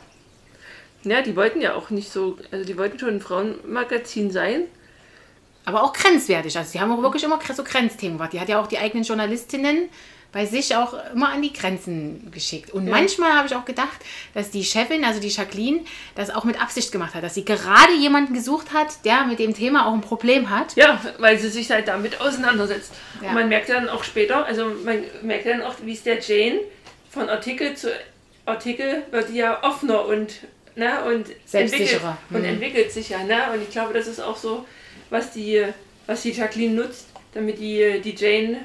[1.04, 4.62] Ja, die wollten ja auch nicht so, also die wollten schon ein Frauenmagazin sein.
[5.64, 6.56] Aber auch grenzwertig.
[6.56, 8.32] Also die haben auch wirklich immer so Grenzthemen gemacht.
[8.32, 9.88] Die hat ja auch die eigenen Journalistinnen
[10.30, 12.70] bei sich auch immer an die Grenzen geschickt.
[12.70, 13.98] Und manchmal habe ich auch gedacht,
[14.34, 15.80] dass die Chefin, also die Jacqueline,
[16.16, 17.22] das auch mit Absicht gemacht hat.
[17.24, 20.76] Dass sie gerade jemanden gesucht hat, der mit dem Thema auch ein Problem hat.
[20.76, 22.92] Ja, weil sie sich halt damit auseinandersetzt.
[23.22, 23.28] Ja.
[23.30, 26.60] Und man merkt dann auch später, also man merkt dann auch, wie es der Jane
[27.10, 27.88] von Artikel zu
[28.44, 30.32] Artikel wird die ja offener und,
[30.74, 32.16] ne, und entwickelt, Selbstsicherer.
[32.30, 32.44] und Mhm.
[32.44, 33.36] entwickelt sich ja, ne?
[33.52, 34.64] Und ich glaube, das ist auch so,
[35.10, 35.64] was die,
[36.06, 38.58] was die Jacqueline nutzt, damit die, die Jane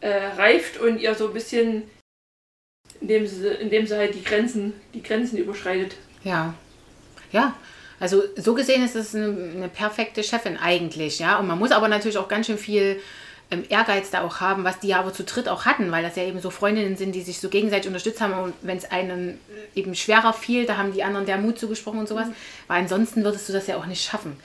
[0.00, 1.82] äh, reift und ihr so ein bisschen,
[3.00, 5.96] indem sie, indem sie halt die Grenzen, die Grenzen überschreitet.
[6.24, 6.54] Ja.
[7.32, 7.54] Ja.
[7.98, 11.38] Also so gesehen ist es eine, eine perfekte Chefin eigentlich, ja.
[11.38, 13.00] Und man muss aber natürlich auch ganz schön viel
[13.50, 16.16] ähm, Ehrgeiz da auch haben, was die ja aber zu dritt auch hatten, weil das
[16.16, 19.38] ja eben so Freundinnen sind, die sich so gegenseitig unterstützt haben und wenn es einem
[19.74, 22.28] eben schwerer fiel, da haben die anderen der Mut zugesprochen und sowas,
[22.68, 24.36] weil ansonsten würdest du das ja auch nicht schaffen.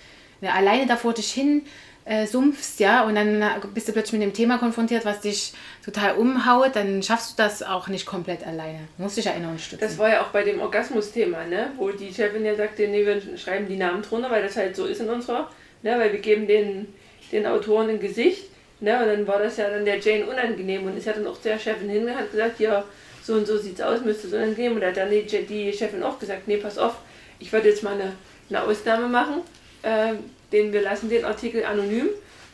[0.41, 1.61] Wenn du alleine da vor dich hin
[2.05, 5.53] äh, sumpfst, ja, und dann äh, bist du plötzlich mit dem Thema konfrontiert, was dich
[5.83, 8.81] total umhaut, dann schaffst du das auch nicht komplett alleine.
[8.99, 9.83] Musst dich ja immer unterstützen.
[9.83, 11.71] Das war ja auch bei dem Orgasmus-Thema, ne?
[11.77, 14.85] wo die Chefin ja sagte, nee, wir schreiben die Namen drunter, weil das halt so
[14.85, 15.49] ist in unserer,
[15.81, 15.97] ne?
[15.97, 16.93] weil wir geben den,
[17.31, 18.49] den Autoren ein Gesicht.
[18.81, 18.99] Ne?
[19.01, 21.57] Und dann war das ja dann der Jane unangenehm und ist ja dann auch der
[21.57, 22.83] Chefin hin und hat gesagt, ja,
[23.23, 24.75] so und so sieht's aus, müsste es unangenehm.
[24.75, 26.97] Und hat dann die, die Chefin auch gesagt, nee, pass auf,
[27.39, 28.13] ich werde jetzt mal eine,
[28.49, 29.41] eine Ausnahme machen,
[29.85, 30.15] äh,
[30.51, 32.09] den, wir lassen den Artikel anonym.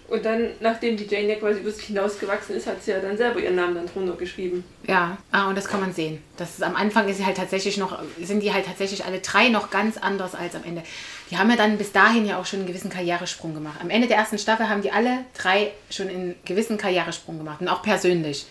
[0.08, 3.16] Und dann, nachdem die Jane ja quasi über sich hinausgewachsen ist, hat sie ja dann
[3.16, 4.66] selber ihren Namen dann drunter geschrieben.
[4.86, 6.22] Ja, ah, und das kann man sehen.
[6.36, 9.48] Das ist, am Anfang ist sie halt tatsächlich noch, sind die halt tatsächlich alle drei
[9.48, 10.84] noch ganz anders als am Ende.
[11.30, 13.80] Die haben ja dann bis dahin ja auch schon einen gewissen Karrieresprung gemacht.
[13.82, 17.62] Am Ende der ersten Staffel haben die alle drei schon einen gewissen Karrieresprung gemacht.
[17.62, 18.48] Und auch persönlich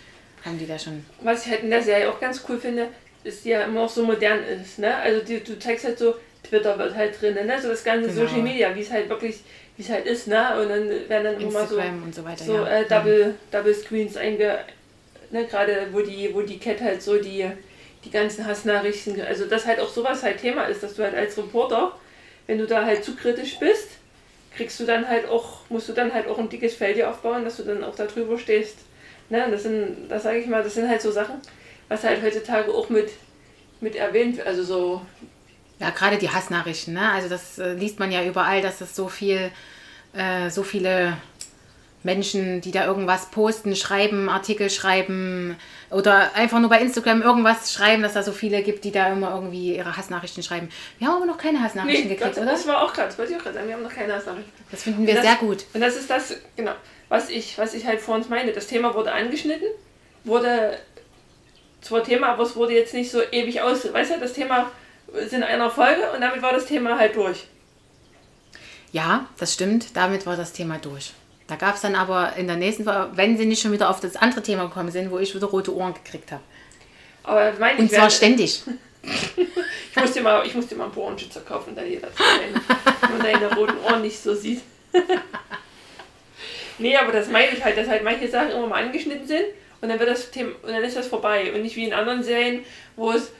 [0.46, 1.04] haben die da schon.
[1.22, 2.88] was ich halt in der Serie auch ganz cool finde,
[3.22, 4.78] ist die ja immer auch so modern ist.
[4.78, 4.96] Ne?
[4.96, 7.60] Also die, du zeigst halt so, Twitter wird halt drin, ne?
[7.60, 8.26] so das ganze Genau.
[8.26, 9.40] Social Media, wie es halt wirklich,
[9.76, 10.26] wie es halt ist.
[10.26, 10.60] Ne?
[10.60, 11.76] Und dann werden dann immer so,
[12.12, 12.44] so weiter.
[12.44, 12.80] so ja.
[12.80, 14.58] äh, Double, Double Screens einge...
[15.30, 15.46] Ne?
[15.46, 17.46] Gerade wo die, wo die Cat halt so die,
[18.04, 21.36] die ganzen Hassnachrichten, also dass halt auch sowas halt Thema ist, dass du halt als
[21.38, 21.92] Reporter,
[22.46, 23.90] wenn du da halt zu kritisch bist,
[24.56, 27.44] kriegst du dann halt auch, musst du dann halt auch ein dickes Fell dir aufbauen,
[27.44, 28.78] dass du dann auch darüber stehst.
[29.28, 29.46] Ne?
[29.50, 31.36] Das sind, das sage ich mal, das sind halt so Sachen,
[31.88, 33.10] was halt heutzutage auch mit,
[33.80, 34.46] mit erwähnt wird.
[34.46, 35.02] Also so,
[35.80, 37.10] Ja, gerade die Hassnachrichten, ne?
[37.10, 39.50] Also das äh, liest man ja überall, dass es so viel,
[40.12, 41.16] äh, so viele
[42.02, 45.56] Menschen, die da irgendwas posten, schreiben, Artikel schreiben
[45.90, 49.34] oder einfach nur bei Instagram irgendwas schreiben, dass da so viele gibt, die da immer
[49.34, 50.70] irgendwie ihre Hassnachrichten schreiben.
[50.98, 52.52] Wir haben aber noch keine Hassnachrichten Nee, gekriegt, das, oder?
[52.52, 54.52] das war auch gerade, das wollte ich auch gerade sagen, wir haben noch keine Hassnachrichten.
[54.70, 55.64] Das finden wir das, sehr gut.
[55.74, 56.72] Und das ist das, genau,
[57.08, 58.52] was ich, was ich halt vor uns meine.
[58.52, 59.68] Das Thema wurde angeschnitten,
[60.24, 60.78] wurde
[61.82, 63.92] zwar Thema, aber es wurde jetzt nicht so ewig aus.
[63.92, 64.70] Weißt du, das Thema
[65.14, 67.46] ist in einer Folge und damit war das Thema halt durch.
[68.92, 69.96] Ja, das stimmt.
[69.96, 71.12] Damit war das Thema durch.
[71.46, 74.00] Da gab es dann aber in der nächsten Folge, wenn sie nicht schon wieder auf
[74.00, 76.42] das andere Thema gekommen sind, wo ich wieder rote Ohren gekriegt habe.
[77.24, 78.62] Aber meine Und ich, zwar werde- ständig.
[79.02, 83.22] ich muss dir mal, ich muss dir mal einen Ohrenschützer kaufen, da jeder deine, nur
[83.22, 84.60] deine roten Ohren nicht so sieht.
[86.78, 89.44] nee, aber das meine ich halt, dass halt manche Sachen immer mal angeschnitten sind
[89.80, 92.22] und dann wird das Thema und dann ist das vorbei und nicht wie in anderen
[92.22, 92.64] Serien,
[92.96, 93.30] wo es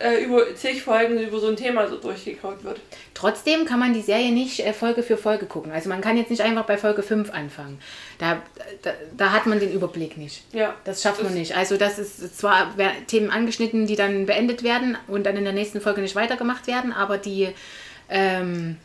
[0.00, 2.80] äh, über zig Folgen über so ein Thema so durchgekaut wird.
[3.14, 5.72] Trotzdem kann man die Serie nicht äh, Folge für Folge gucken.
[5.72, 7.80] Also man kann jetzt nicht einfach bei Folge 5 anfangen.
[8.18, 8.42] Da,
[8.82, 10.42] da, da hat man den Überblick nicht.
[10.52, 10.74] Ja.
[10.84, 11.56] Das schafft man nicht.
[11.56, 12.74] Also das ist zwar
[13.06, 16.92] Themen angeschnitten, die dann beendet werden und dann in der nächsten Folge nicht weitergemacht werden,
[16.92, 17.48] aber die,
[18.08, 18.76] ähm,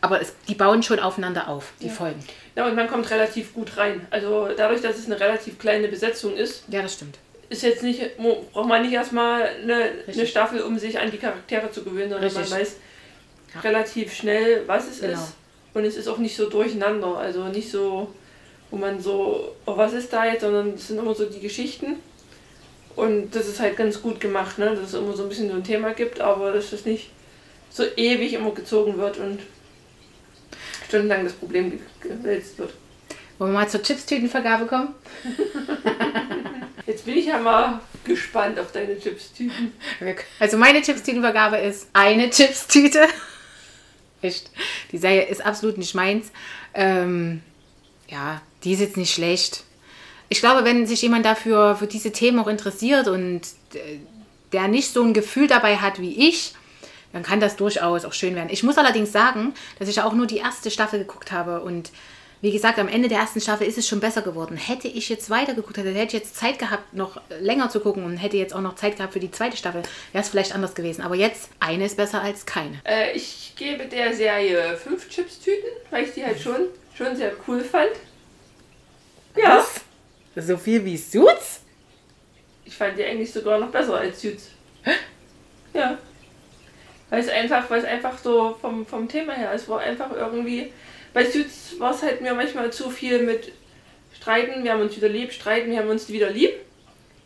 [0.00, 2.22] aber es, die bauen schon aufeinander auf, die Folgen.
[2.54, 4.06] Ja, und man kommt relativ gut rein.
[4.10, 7.18] Also dadurch, dass es eine relativ kleine Besetzung ist, Ja, das stimmt.
[7.48, 10.26] Ist jetzt nicht, braucht man nicht erstmal eine, eine.
[10.26, 12.50] Staffel, um sich an die Charaktere zu gewöhnen, sondern Richtig.
[12.50, 12.76] man weiß
[13.54, 13.60] Ja.
[13.60, 15.14] relativ schnell, was es Genau.
[15.14, 15.32] ist.
[15.74, 18.12] Und es ist auch nicht so durcheinander, also nicht so,
[18.70, 21.96] wo man so, oh, was ist da jetzt, sondern es sind immer so die Geschichten.
[22.96, 24.66] Und das ist halt ganz gut gemacht, ne?
[24.74, 27.10] dass es immer so ein bisschen so ein Thema gibt, aber dass es nicht
[27.70, 29.38] so ewig immer gezogen wird und
[30.88, 32.72] stundenlang das Problem ge- gewälzt wird.
[33.38, 34.94] Wollen wir mal zur Chipstütenvergabe kommen?
[36.88, 39.74] Jetzt bin ich ja mal gespannt auf deine Chips-Tüten.
[40.40, 43.06] Also meine Chipstütenvergabe ist eine Chipstüte.
[44.22, 44.50] Echt.
[44.90, 46.32] Die Serie ist absolut nicht meins.
[46.72, 47.42] Ähm,
[48.08, 49.64] ja, die ist jetzt nicht schlecht.
[50.30, 53.42] Ich glaube, wenn sich jemand dafür für diese Themen auch interessiert und
[53.74, 53.98] äh,
[54.54, 56.54] der nicht so ein Gefühl dabei hat wie ich,
[57.12, 58.48] dann kann das durchaus auch schön werden.
[58.50, 61.90] Ich muss allerdings sagen, dass ich auch nur die erste Staffel geguckt habe und
[62.40, 64.56] wie gesagt, am Ende der ersten Staffel ist es schon besser geworden.
[64.56, 68.16] Hätte ich jetzt weitergeguckt, hätte, hätte ich jetzt Zeit gehabt, noch länger zu gucken und
[68.16, 69.82] hätte jetzt auch noch Zeit gehabt für die zweite Staffel,
[70.12, 71.02] wäre es vielleicht anders gewesen.
[71.02, 72.80] Aber jetzt, eine ist besser als keine.
[72.84, 76.66] Äh, ich gebe der Serie fünf Chips-Tüten, weil ich die halt schon,
[76.96, 77.90] schon sehr cool fand.
[79.36, 79.64] Ja,
[80.36, 81.60] So viel wie Suits?
[82.64, 84.50] ich fand die eigentlich sogar noch besser als Suits.
[85.74, 85.98] Ja.
[87.10, 90.72] Weil es einfach, weil es einfach so vom, vom Thema her, es war einfach irgendwie.
[91.18, 93.50] Bei Suits war es halt mir manchmal zu viel mit
[94.14, 96.52] Streiten, wir haben uns wieder lieb, streiten, wir haben uns wieder lieb.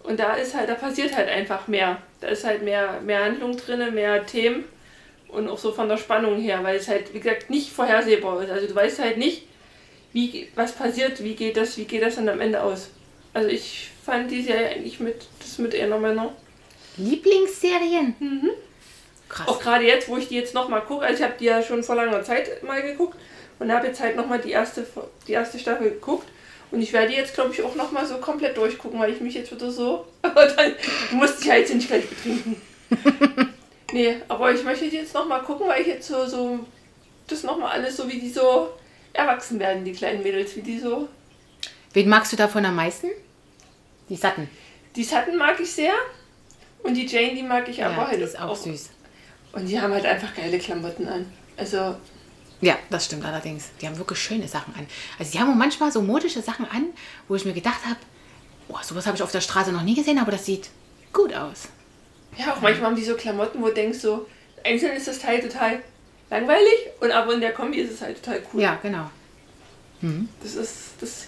[0.03, 2.01] Und da ist halt, da passiert halt einfach mehr.
[2.23, 4.65] Da ist halt mehr, mehr Handlung drin, mehr Themen
[5.29, 8.51] und auch so von der Spannung her, weil es halt, wie gesagt, nicht vorhersehbar ist.
[8.51, 9.43] Also du weißt halt nicht,
[10.15, 12.89] wie, was passiert, wie geht das, wie geht das dann am Ende aus.
[13.35, 16.33] Also ich fand die Serie eigentlich mit, das mit einer meiner
[16.97, 18.15] Lieblingsserien?
[19.29, 19.49] Krass.
[19.49, 21.83] Auch gerade jetzt, wo ich die jetzt nochmal gucke, also ich habe die ja schon
[21.83, 23.19] vor langer Zeit mal geguckt
[23.59, 24.87] und habe jetzt halt nochmal die erste,
[25.27, 26.29] die erste Staffel geguckt.
[26.71, 29.53] Und ich werde jetzt, glaube ich, auch nochmal so komplett durchgucken, weil ich mich jetzt
[29.53, 30.07] wieder so.
[30.23, 30.73] Aber dann,
[31.11, 32.57] du musst dich ja jetzt nicht gleich betrinken.
[33.93, 36.61] nee, aber ich möchte jetzt nochmal gucken, weil ich jetzt so, so
[37.27, 38.69] das nochmal alles so, wie die so
[39.15, 41.09] erwachsen werden, die kleinen Mädels, wie die so.
[41.93, 43.09] Wen magst du davon am meisten?
[44.09, 44.49] Die Satten.
[44.97, 45.93] Die Satten mag ich sehr.
[46.83, 48.91] Und die Jane, die mag ich aber Ja, halt die ist auch süß.
[49.53, 51.33] Und die haben halt einfach geile Klamotten an.
[51.57, 51.95] Also,
[52.63, 53.71] Ja, das stimmt allerdings.
[53.81, 54.87] Die haben wirklich schöne Sachen an.
[55.19, 56.87] Also die haben auch manchmal so modische Sachen an,
[57.29, 57.99] wo ich mir gedacht habe,
[58.69, 60.71] oh, sowas habe ich auf der Straße noch nie gesehen, aber das sieht
[61.13, 61.69] gut aus.
[62.39, 64.27] Ja, auch manchmal haben die so Klamotten, wo du denkst so,
[64.65, 65.81] einzeln ist das Teil total
[66.31, 68.63] langweilig und aber in der Kombi ist es halt total cool.
[68.63, 69.11] Ja, genau.
[70.43, 71.27] Das ist das.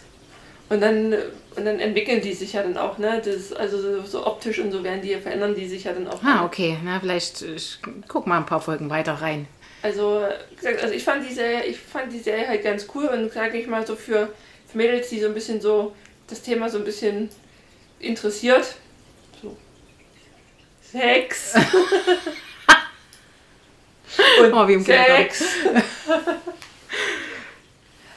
[0.68, 1.26] Und dann, äh,
[1.56, 3.22] und dann entwickeln die sich ja dann auch, ne?
[3.24, 6.22] Das, also so, so optisch und so werden die, verändern die sich ja dann auch.
[6.24, 6.78] Ah, okay.
[6.82, 7.78] Na, vielleicht ich
[8.08, 9.46] guck mal ein paar Folgen weiter rein.
[9.84, 10.26] Also,
[10.56, 13.58] gesagt, also ich fand die Serie, ich fand die Serie halt ganz cool und sage
[13.58, 14.32] ich mal so für,
[14.66, 15.94] für Mädels, die so ein bisschen so
[16.26, 17.28] das Thema so ein bisschen
[18.00, 18.76] interessiert.
[19.42, 19.54] So.
[20.80, 21.54] Sex.
[24.40, 25.44] und Oh, wie im Sex.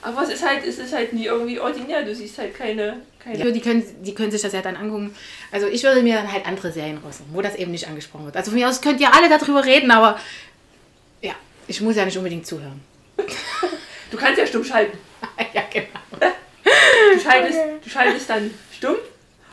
[0.01, 2.05] Aber es ist halt, es ist halt nie irgendwie ordinär.
[2.05, 3.51] Du siehst halt keine, keine Ja.
[3.51, 5.13] Die, können, die können sich das ja dann angucken.
[5.51, 8.37] Also ich würde mir dann halt andere Serien raussuchen, wo das eben nicht angesprochen wird.
[8.37, 10.17] Also von mir aus könnt ihr alle darüber reden, aber
[11.21, 11.33] ja,
[11.67, 12.81] ich muss ja nicht unbedingt zuhören.
[14.09, 14.97] Du kannst ja stumm schalten.
[15.53, 15.89] ja, genau.
[17.13, 18.95] Du schaltest, du schaltest dann stumm.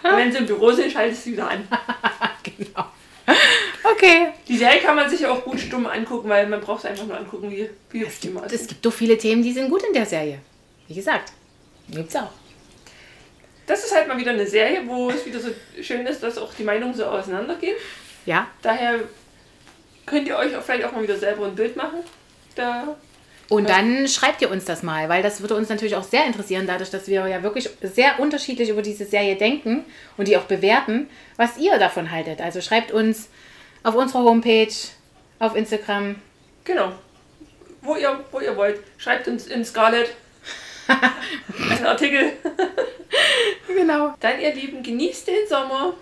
[0.05, 1.67] Und wenn sie im Büro sind, schaltest du wieder an.
[2.43, 2.87] genau.
[3.83, 4.29] Okay.
[4.47, 7.19] Die Serie kann man sich auch gut stumm angucken, weil man braucht es einfach nur
[7.19, 10.07] angucken, wie, wie die mal Es gibt doch viele Themen, die sind gut in der
[10.07, 10.39] Serie.
[10.89, 11.33] Wie gesagt,
[11.89, 12.31] gibt's auch.
[13.67, 15.49] Das ist halt mal wieder eine Serie, wo es wieder so
[15.83, 17.77] schön ist, dass auch die Meinungen so auseinandergehen.
[18.27, 18.49] Ja.
[18.61, 19.01] Daher
[20.07, 22.01] könnt ihr euch auch vielleicht auch mal wieder selber ein Bild machen.
[22.55, 22.97] Da
[23.49, 26.67] Und dann schreibt ihr uns das mal, weil das würde uns natürlich auch sehr interessieren,
[26.67, 29.85] dadurch, dass wir ja wirklich sehr unterschiedlich über diese Serie denken
[30.17, 32.41] und die auch bewerten, was ihr davon haltet.
[32.41, 33.29] Also schreibt uns
[33.83, 34.73] auf unserer Homepage,
[35.39, 36.17] auf Instagram.
[36.65, 36.93] Genau.
[37.83, 38.81] Wo ihr, wo ihr wollt.
[38.97, 40.11] Schreibt uns in Scarlet
[41.71, 42.33] einen Artikel.
[43.69, 44.15] Genau.
[44.21, 45.95] Dann, ihr Lieben, genießt den Sommer.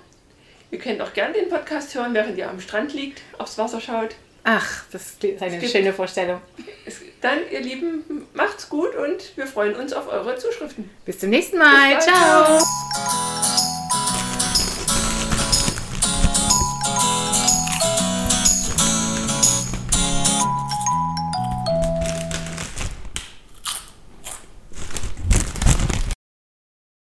[0.73, 4.17] Ihr könnt auch gerne den Podcast hören, während ihr am Strand liegt, aufs Wasser schaut.
[4.43, 6.41] Ach, das ist eine gibt- schöne Vorstellung.
[6.85, 10.91] Es, dann, ihr Lieben, macht's gut und wir freuen uns auf eure Zuschriften.
[11.05, 11.95] Bis zum nächsten Mal.
[11.97, 12.07] Bis.
[12.07, 13.52] Ciao.